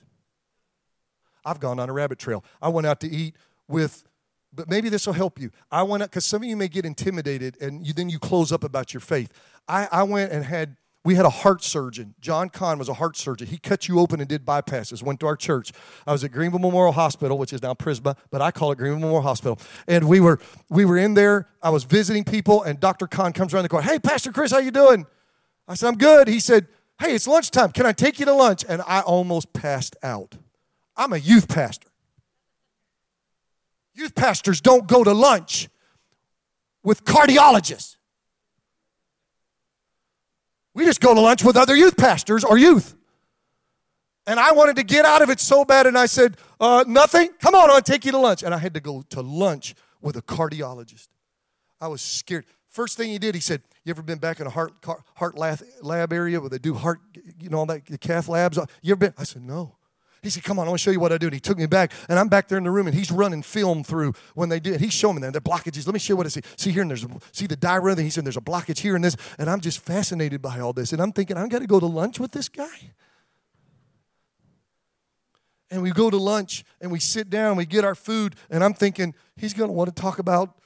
[1.46, 2.44] I've gone on a rabbit trail.
[2.62, 3.36] I went out to eat
[3.68, 4.04] with,
[4.54, 5.52] but maybe this will help you.
[5.72, 8.52] I went out, because some of you may get intimidated and you, then you close
[8.52, 9.32] up about your faith.
[9.68, 12.14] I, I went and had we had a heart surgeon.
[12.20, 13.48] John Kahn was a heart surgeon.
[13.48, 15.72] He cut you open and did bypasses, went to our church.
[16.06, 19.00] I was at Greenville Memorial Hospital, which is now Prisma, but I call it Greenville
[19.00, 19.60] Memorial Hospital.
[19.88, 21.48] And we were we were in there.
[21.64, 23.08] I was visiting people, and Dr.
[23.08, 23.88] Kahn comes around the corner.
[23.88, 25.06] Hey, Pastor Chris, how you doing?
[25.68, 26.28] I said, I'm good.
[26.28, 26.68] He said,
[27.00, 27.72] Hey, it's lunchtime.
[27.72, 28.66] Can I take you to lunch?
[28.68, 30.36] And I almost passed out.
[30.98, 31.88] I'm a youth pastor.
[33.94, 35.70] Youth pastors don't go to lunch
[36.84, 37.96] with cardiologists.
[40.80, 42.96] We just go to lunch with other youth pastors or youth.
[44.26, 47.34] And I wanted to get out of it so bad, and I said, uh, Nothing?
[47.42, 48.44] Come on, I'll take you to lunch.
[48.44, 51.10] And I had to go to lunch with a cardiologist.
[51.82, 52.46] I was scared.
[52.70, 54.72] First thing he did, he said, You ever been back in a heart,
[55.16, 57.02] heart lab area where they do heart,
[57.42, 58.58] you know, all that, the cath labs?
[58.82, 59.14] You ever been?
[59.18, 59.76] I said, No.
[60.22, 61.28] He said, Come on, I want to show you what I do.
[61.28, 63.42] And he took me back, and I'm back there in the room, and he's running
[63.42, 64.82] film through when they did.
[64.82, 65.32] He's showing me that.
[65.32, 65.86] They're blockages.
[65.86, 66.42] Let me show you what I see.
[66.58, 67.96] See here, and there's see the diarrhea.
[68.02, 69.16] He said, There's a blockage here and this.
[69.38, 70.94] And I'm just fascinated by all this.
[70.94, 72.92] And I'm thinking, I've got to go to lunch with this guy.
[75.72, 78.74] And we go to lunch and we sit down, we get our food, and I'm
[78.74, 80.60] thinking, he's going to want to talk about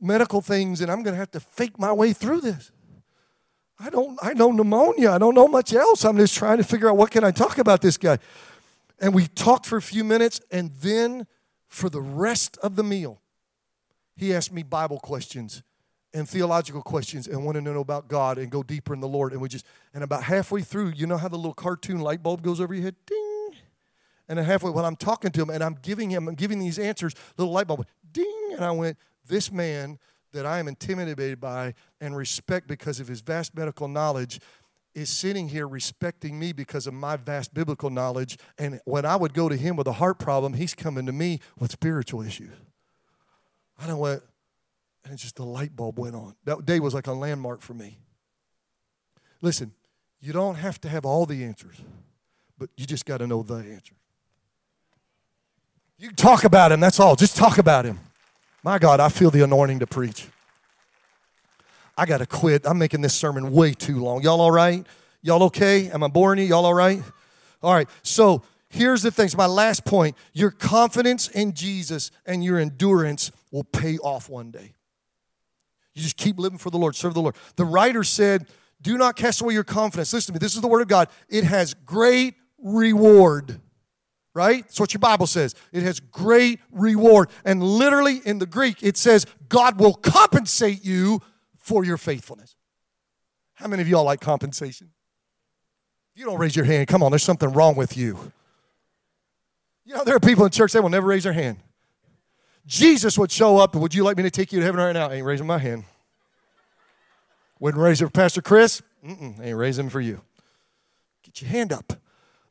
[0.00, 2.70] medical things, and I'm going to have to fake my way through this.
[3.78, 5.10] I don't, I know pneumonia.
[5.10, 6.04] I don't know much else.
[6.04, 8.18] I'm just trying to figure out what can I talk about this guy.
[9.02, 11.26] And we talked for a few minutes, and then
[11.66, 13.20] for the rest of the meal,
[14.16, 15.64] he asked me Bible questions
[16.14, 19.32] and theological questions and wanted to know about God and go deeper in the Lord.
[19.32, 22.42] And we just, and about halfway through, you know how the little cartoon light bulb
[22.42, 22.96] goes over your head?
[23.06, 23.50] Ding.
[24.28, 26.78] And then halfway, when I'm talking to him and I'm giving him, I'm giving these
[26.78, 28.50] answers, little light bulb, ding.
[28.52, 29.98] And I went, this man
[30.32, 34.40] that I am intimidated by and respect because of his vast medical knowledge
[34.94, 38.38] is sitting here respecting me because of my vast biblical knowledge.
[38.58, 41.40] And when I would go to him with a heart problem, he's coming to me
[41.58, 42.52] with spiritual issues.
[43.80, 44.22] I don't went,
[45.04, 46.34] and just the light bulb went on.
[46.44, 47.98] That day was like a landmark for me.
[49.40, 49.72] Listen,
[50.20, 51.76] you don't have to have all the answers,
[52.58, 53.94] but you just got to know the answer.
[55.98, 57.16] You talk about him, that's all.
[57.16, 57.98] Just talk about him.
[58.62, 60.28] My God, I feel the anointing to preach.
[61.96, 62.66] I got to quit.
[62.66, 64.22] I'm making this sermon way too long.
[64.22, 64.86] Y'all all right?
[65.20, 65.90] Y'all okay?
[65.90, 66.46] Am I boring you?
[66.46, 67.02] Y'all all right?
[67.62, 67.88] All right.
[68.02, 69.28] So here's the thing.
[69.28, 74.50] So my last point your confidence in Jesus and your endurance will pay off one
[74.50, 74.72] day.
[75.94, 77.36] You just keep living for the Lord, serve the Lord.
[77.56, 78.46] The writer said,
[78.80, 80.12] Do not cast away your confidence.
[80.12, 80.42] Listen to me.
[80.42, 81.08] This is the word of God.
[81.28, 83.60] It has great reward
[84.34, 84.62] right?
[84.64, 85.54] That's what your Bible says.
[85.72, 87.28] It has great reward.
[87.44, 91.20] And literally in the Greek, it says, God will compensate you
[91.62, 92.56] for your faithfulness.
[93.54, 94.90] How many of y'all like compensation?
[96.14, 96.88] If You don't raise your hand.
[96.88, 98.32] Come on, there's something wrong with you.
[99.84, 101.58] You know, there are people in church, they will never raise their hand.
[102.66, 105.08] Jesus would show up, would you like me to take you to heaven right now?
[105.08, 105.84] I ain't raising my hand.
[107.58, 108.82] Wouldn't raise it for Pastor Chris?
[109.04, 110.20] Mm-mm, ain't raising for you.
[111.22, 111.92] Get your hand up.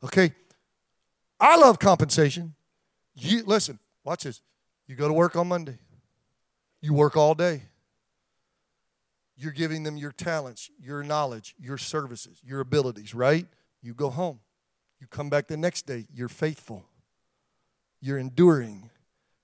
[0.04, 0.34] Okay?
[1.40, 2.56] I love compensation.
[3.16, 4.42] You listen, watch this.
[4.88, 5.78] You go to work on Monday.
[6.82, 7.64] You work all day.
[9.42, 13.48] You're giving them your talents, your knowledge, your services, your abilities, right?
[13.82, 14.40] You go home.
[15.00, 16.06] You come back the next day.
[16.14, 16.86] You're faithful.
[18.02, 18.92] You're enduring.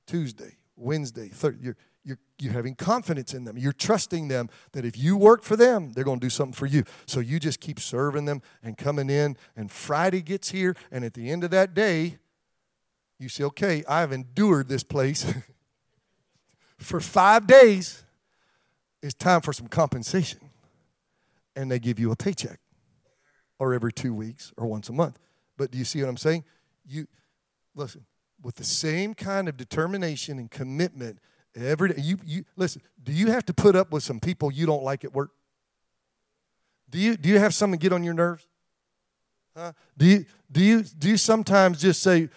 [0.06, 1.58] Tuesday, Wednesday, third.
[1.60, 3.58] You're, you're, you're having confidence in them.
[3.58, 6.68] You're trusting them that if you work for them, they're going to do something for
[6.68, 6.84] you.
[7.08, 9.36] So you just keep serving them and coming in.
[9.56, 12.20] And Friday gets here, and at the end of that day,
[13.20, 15.26] you say, okay, I've endured this place
[16.78, 18.04] for five days
[19.02, 20.40] it's time for some compensation.
[21.56, 22.60] And they give you a paycheck
[23.60, 25.18] or every two weeks or once a month.
[25.58, 26.44] But do you see what I'm saying?
[26.86, 27.08] You
[27.76, 28.06] listen,
[28.42, 31.20] with the same kind of determination and commitment
[31.56, 32.02] every day.
[32.02, 35.04] You, you listen, do you have to put up with some people you don't like
[35.04, 35.32] at work?
[36.90, 38.48] Do you do you have someone get on your nerves?
[39.56, 39.74] Huh?
[39.98, 42.30] Do you do you do you sometimes just say,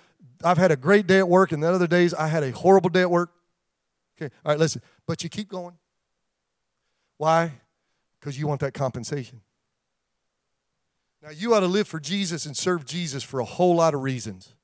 [0.42, 2.90] I've had a great day at work, and the other days I had a horrible
[2.90, 3.30] day at work?
[4.20, 4.82] Okay, all right, listen.
[5.06, 5.74] But you keep going.
[7.21, 7.53] Why?
[8.18, 9.43] Because you want that compensation.
[11.23, 14.01] Now, you ought to live for Jesus and serve Jesus for a whole lot of
[14.01, 14.55] reasons.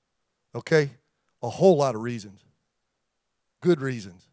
[0.54, 0.88] Okay?
[1.42, 2.42] A whole lot of reasons.
[3.60, 4.26] Good reasons.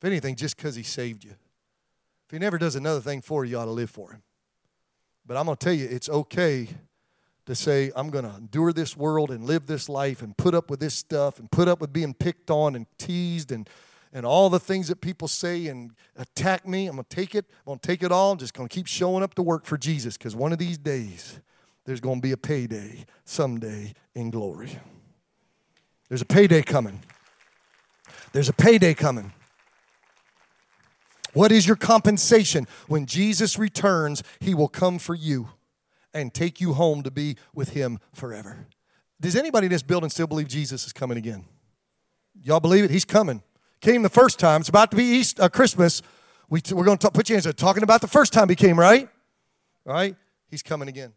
[0.00, 1.30] If anything, just because he saved you.
[1.30, 4.24] If he never does another thing for you, you ought to live for him.
[5.24, 6.66] But I'm going to tell you, it's okay
[7.46, 10.68] to say, I'm going to endure this world and live this life and put up
[10.68, 13.70] with this stuff and put up with being picked on and teased and,
[14.12, 16.86] and all the things that people say and attack me.
[16.86, 17.46] I'm going to take it.
[17.60, 18.32] I'm going to take it all.
[18.32, 20.78] I'm just going to keep showing up to work for Jesus because one of these
[20.78, 21.40] days,
[21.84, 24.78] there's going to be a payday someday in glory.
[26.08, 27.00] There's a payday coming.
[28.32, 29.32] There's a payday coming.
[31.32, 32.66] What is your compensation?
[32.88, 35.48] When Jesus returns, he will come for you
[36.12, 38.66] and take you home to be with him forever.
[39.20, 41.46] Does anybody in this building still believe Jesus is coming again?
[42.42, 42.90] Y'all believe it?
[42.90, 43.42] He's coming.
[43.82, 44.60] Came the first time.
[44.60, 46.02] It's about to be East, uh, Christmas.
[46.48, 49.08] We, we're going to put you in talking about the first time he came, right?
[49.84, 50.14] Right?
[50.48, 51.12] He's coming again.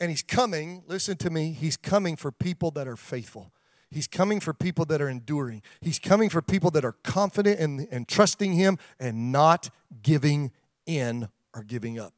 [0.00, 3.52] And he's coming, listen to me, he's coming for people that are faithful.
[3.88, 5.62] He's coming for people that are enduring.
[5.80, 9.70] He's coming for people that are confident and, and trusting him and not
[10.02, 10.50] giving
[10.86, 12.14] in or giving up.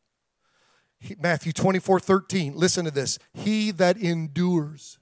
[0.98, 3.18] He, Matthew 24 13, listen to this.
[3.34, 4.98] He that endures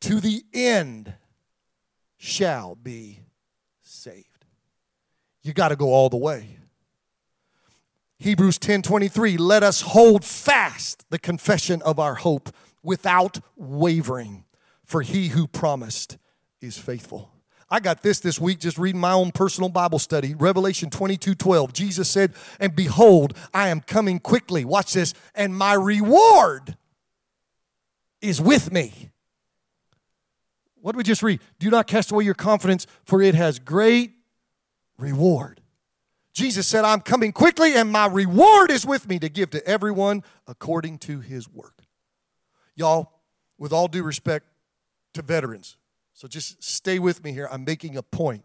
[0.00, 1.14] to the end
[2.22, 3.18] shall be
[3.82, 4.46] saved.
[5.42, 6.56] You got to go all the way.
[8.20, 12.50] Hebrews 10 23, let us hold fast the confession of our hope
[12.80, 14.44] without wavering,
[14.84, 16.16] for he who promised
[16.60, 17.32] is faithful.
[17.68, 20.36] I got this this week just reading my own personal Bible study.
[20.36, 21.72] Revelation 22 12.
[21.72, 24.64] Jesus said, And behold, I am coming quickly.
[24.64, 25.12] Watch this.
[25.34, 26.76] And my reward
[28.20, 29.11] is with me.
[30.82, 31.40] What did we just read?
[31.58, 34.12] Do not cast away your confidence, for it has great
[34.98, 35.60] reward.
[36.34, 40.24] Jesus said, I'm coming quickly, and my reward is with me to give to everyone
[40.46, 41.82] according to his work.
[42.74, 43.20] Y'all,
[43.58, 44.46] with all due respect
[45.14, 45.76] to veterans,
[46.14, 47.48] so just stay with me here.
[47.50, 48.44] I'm making a point.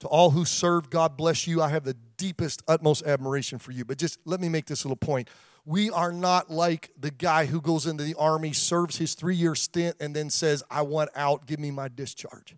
[0.00, 1.62] To all who serve, God bless you.
[1.62, 3.84] I have the deepest, utmost admiration for you.
[3.84, 5.30] But just let me make this little point.
[5.66, 9.56] We are not like the guy who goes into the army, serves his three year
[9.56, 12.54] stint, and then says, I want out, give me my discharge.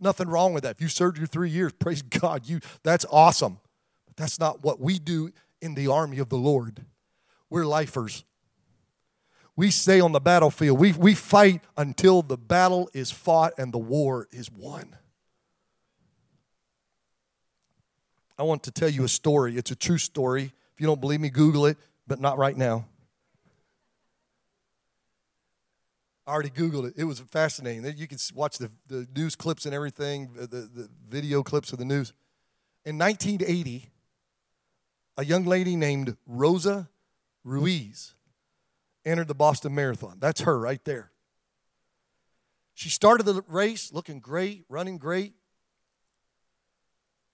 [0.00, 0.76] Nothing wrong with that.
[0.76, 3.60] If you served your three years, praise God, you that's awesome.
[4.06, 5.30] But That's not what we do
[5.62, 6.84] in the army of the Lord.
[7.48, 8.24] We're lifers.
[9.54, 10.78] We stay on the battlefield.
[10.78, 14.96] We, we fight until the battle is fought and the war is won.
[18.36, 19.56] I want to tell you a story.
[19.56, 20.52] It's a true story.
[20.74, 21.76] If you don't believe me, Google it,
[22.08, 22.86] but not right now.
[26.26, 26.94] I already Googled it.
[26.96, 27.84] It was fascinating.
[27.96, 31.84] You can watch the, the news clips and everything, the, the video clips of the
[31.84, 32.12] news.
[32.84, 33.90] In 1980,
[35.16, 36.88] a young lady named Rosa
[37.44, 38.14] Ruiz
[39.04, 40.18] entered the Boston Marathon.
[40.20, 41.12] That's her right there.
[42.74, 45.32] She started the race looking great, running great.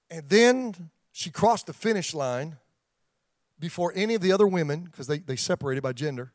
[0.08, 2.58] And then she crossed the finish line
[3.64, 6.34] before any of the other women, because they, they separated by gender.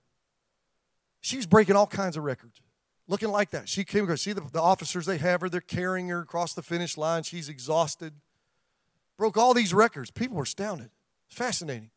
[1.21, 2.59] She was breaking all kinds of records,
[3.07, 3.69] looking like that.
[3.69, 6.63] She came across, see the, the officers they have her, they're carrying her across the
[6.63, 7.21] finish line.
[7.21, 8.13] She's exhausted.
[9.15, 10.09] Broke all these records.
[10.09, 10.89] People were astounded.
[11.27, 11.91] It's fascinating.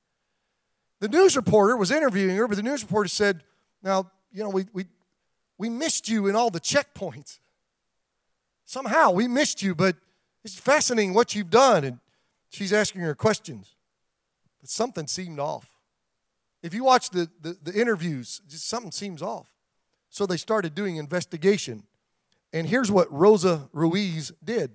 [1.01, 3.43] The news reporter was interviewing her, but the news reporter said,
[3.83, 4.85] Now, you know, we, we,
[5.57, 7.39] we missed you in all the checkpoints.
[8.67, 9.97] Somehow we missed you, but
[10.45, 11.85] it's fascinating what you've done.
[11.85, 12.01] And
[12.51, 13.77] she's asking her questions.
[14.63, 15.69] But something seemed off.
[16.63, 19.53] If you watch the, the, the interviews, just something seems off.
[20.09, 21.83] So they started doing investigation.
[22.53, 24.71] And here's what Rosa Ruiz did.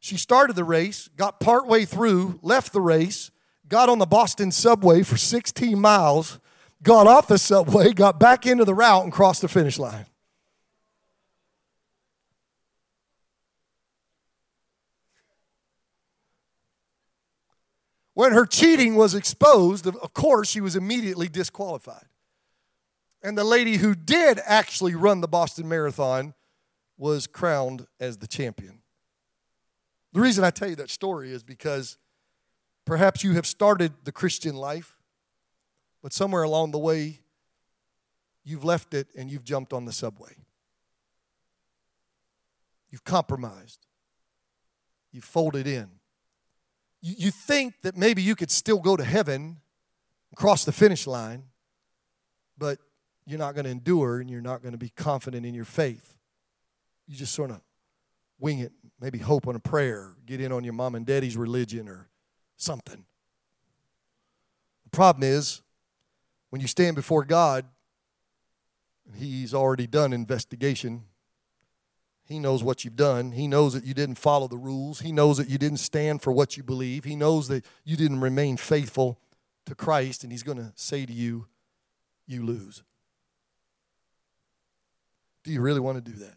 [0.00, 3.30] She started the race, got partway through, left the race,
[3.68, 6.40] got on the Boston subway for 16 miles,
[6.82, 10.06] got off the subway, got back into the route, and crossed the finish line.
[18.14, 22.06] When her cheating was exposed, of course, she was immediately disqualified.
[23.22, 26.34] And the lady who did actually run the Boston Marathon
[26.96, 28.80] was crowned as the champion.
[30.12, 31.98] The reason I tell you that story is because
[32.84, 34.96] Perhaps you have started the Christian life,
[36.02, 37.20] but somewhere along the way,
[38.44, 40.36] you've left it and you've jumped on the subway.
[42.90, 43.86] You've compromised.
[45.12, 45.88] You've folded in.
[47.06, 49.58] You, think that maybe you could still go to heaven
[50.34, 51.44] cross the finish line,
[52.58, 52.78] but
[53.26, 56.14] you're not going to endure and you're not going to be confident in your faith.
[57.06, 57.60] You just sort of
[58.38, 61.88] wing it, maybe hope on a prayer, get in on your mom and daddy's religion
[61.88, 62.08] or
[62.56, 63.04] something.
[64.84, 65.62] The problem is
[66.50, 67.64] when you stand before God,
[69.16, 71.04] He's already done investigation.
[72.26, 73.32] He knows what you've done.
[73.32, 75.00] He knows that you didn't follow the rules.
[75.00, 77.04] He knows that you didn't stand for what you believe.
[77.04, 79.20] He knows that you didn't remain faithful
[79.66, 81.46] to Christ, and He's going to say to you,
[82.26, 82.82] You lose.
[85.42, 86.36] Do you really want to do that?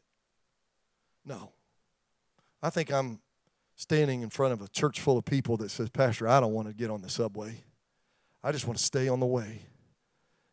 [1.26, 1.52] No.
[2.62, 3.20] I think I'm
[3.76, 6.68] standing in front of a church full of people that says, Pastor, I don't want
[6.68, 7.64] to get on the subway.
[8.44, 9.62] I just want to stay on the way.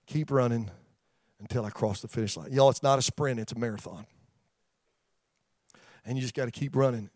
[0.07, 0.70] Keep running
[1.41, 2.53] until I cross the finish line.
[2.53, 4.07] Y'all, it's not a sprint, it's a marathon.
[6.05, 7.11] And you just got to keep running.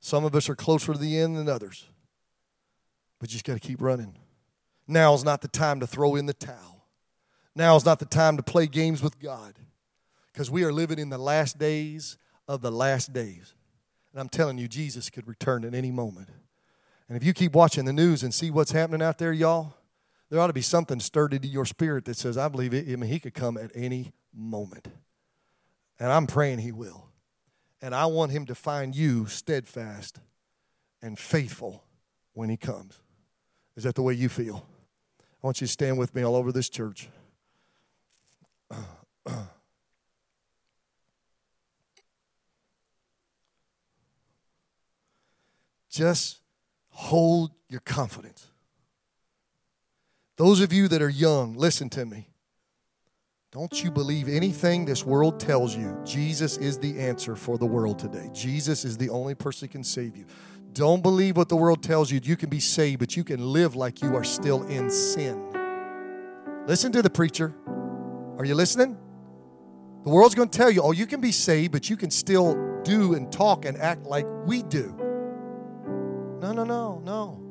[0.00, 1.86] Some of us are closer to the end than others,
[3.18, 4.16] but you just got to keep running.
[4.86, 6.86] Now is not the time to throw in the towel.
[7.54, 9.54] Now is not the time to play games with God
[10.32, 12.16] because we are living in the last days
[12.46, 13.54] of the last days.
[14.12, 16.28] And I'm telling you, Jesus could return at any moment.
[17.08, 19.74] And if you keep watching the news and see what's happening out there, y'all,
[20.30, 22.96] there ought to be something stirred into your spirit that says, I believe it, I
[22.96, 24.88] mean, he could come at any moment.
[25.98, 27.07] And I'm praying he will.
[27.80, 30.18] And I want him to find you steadfast
[31.00, 31.84] and faithful
[32.32, 33.00] when he comes.
[33.76, 34.66] Is that the way you feel?
[35.20, 37.08] I want you to stand with me all over this church.
[45.90, 46.40] Just
[46.90, 48.48] hold your confidence.
[50.36, 52.28] Those of you that are young, listen to me.
[53.50, 55.98] Don't you believe anything this world tells you.
[56.04, 58.28] Jesus is the answer for the world today.
[58.34, 60.26] Jesus is the only person who can save you.
[60.74, 62.20] Don't believe what the world tells you.
[62.22, 65.42] You can be saved, but you can live like you are still in sin.
[66.66, 67.54] Listen to the preacher.
[68.36, 68.98] Are you listening?
[70.04, 72.82] The world's going to tell you, oh, you can be saved, but you can still
[72.82, 74.94] do and talk and act like we do.
[76.42, 77.42] No, no, no, no.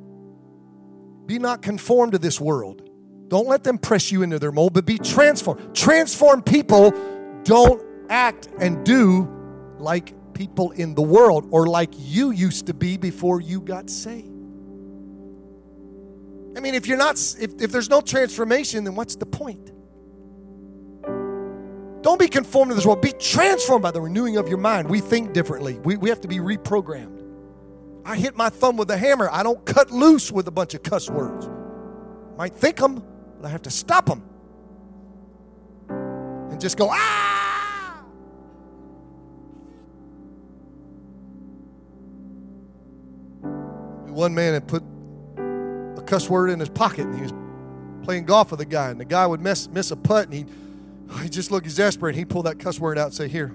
[1.26, 2.87] Be not conformed to this world.
[3.28, 5.76] Don't let them press you into their mold, but be transformed.
[5.76, 6.92] Transform people
[7.44, 9.30] don't act and do
[9.80, 14.28] like people in the world or like you used to be before you got saved.
[16.56, 19.72] I mean, if you're not, if, if there's no transformation, then what's the point?
[22.02, 23.02] Don't be conformed to this world.
[23.02, 24.90] Be transformed by the renewing of your mind.
[24.90, 25.78] We think differently.
[25.80, 27.24] We, we have to be reprogrammed.
[28.06, 29.30] I hit my thumb with a hammer.
[29.32, 31.50] I don't cut loose with a bunch of cuss words.
[32.38, 33.04] Might think them,
[33.40, 34.24] but I have to stop them.
[35.90, 38.04] And just go, ah!
[44.08, 44.84] One man had put
[45.38, 47.34] a cuss word in his pocket and he was
[48.04, 50.50] playing golf with a guy, and the guy would miss, miss a putt and he'd,
[51.22, 52.18] he'd just look exasperated.
[52.18, 53.54] He'd pull that cuss word out and say, Here.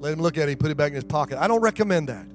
[0.00, 1.38] Let him look at it, he put it back in his pocket.
[1.38, 2.26] I don't recommend that.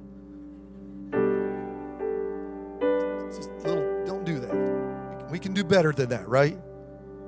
[5.43, 6.57] Can do better than that, right?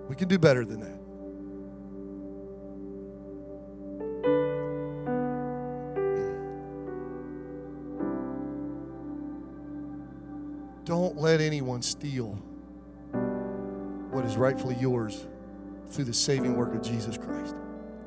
[0.08, 0.96] We can do better than that.
[10.86, 12.38] Don't let anyone steal
[14.12, 15.28] what is rightfully yours
[15.90, 17.56] through the saving work of Jesus Christ.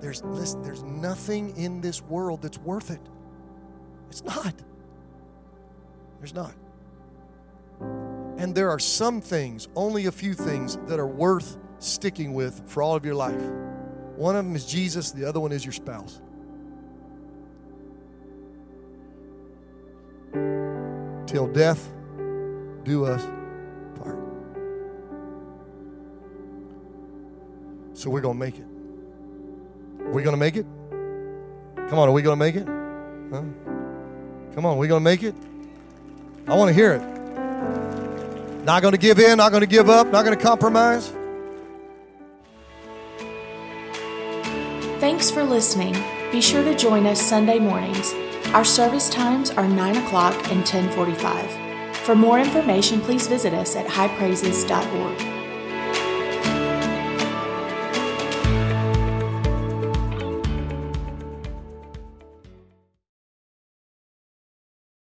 [0.00, 3.00] There's, listen, there's nothing in this world that's worth it.
[4.09, 4.54] It's not.
[6.18, 6.54] There's not.
[8.39, 12.84] And there are some things, only a few things, that are worth sticking with for
[12.84, 13.43] all of your life.
[14.14, 16.20] One of them is Jesus, the other one is your spouse.
[21.26, 21.93] Till death
[22.84, 23.24] do us
[23.97, 24.18] part.
[27.95, 28.66] So we're going to make it.
[29.99, 30.66] We're going to make it?
[31.89, 32.66] Come on, are we going to make it?
[32.66, 33.43] Huh?
[34.55, 35.34] Come on, we going to make it?
[36.47, 37.18] I want to hear it.
[38.69, 41.11] Not going to give in, not going to give up, not going to compromise.
[45.01, 45.97] Thanks for listening.
[46.31, 48.12] Be sure to join us Sunday mornings.
[48.49, 51.97] Our service times are 9 o'clock and 1045.
[52.01, 55.38] For more information, please visit us at highpraises.org.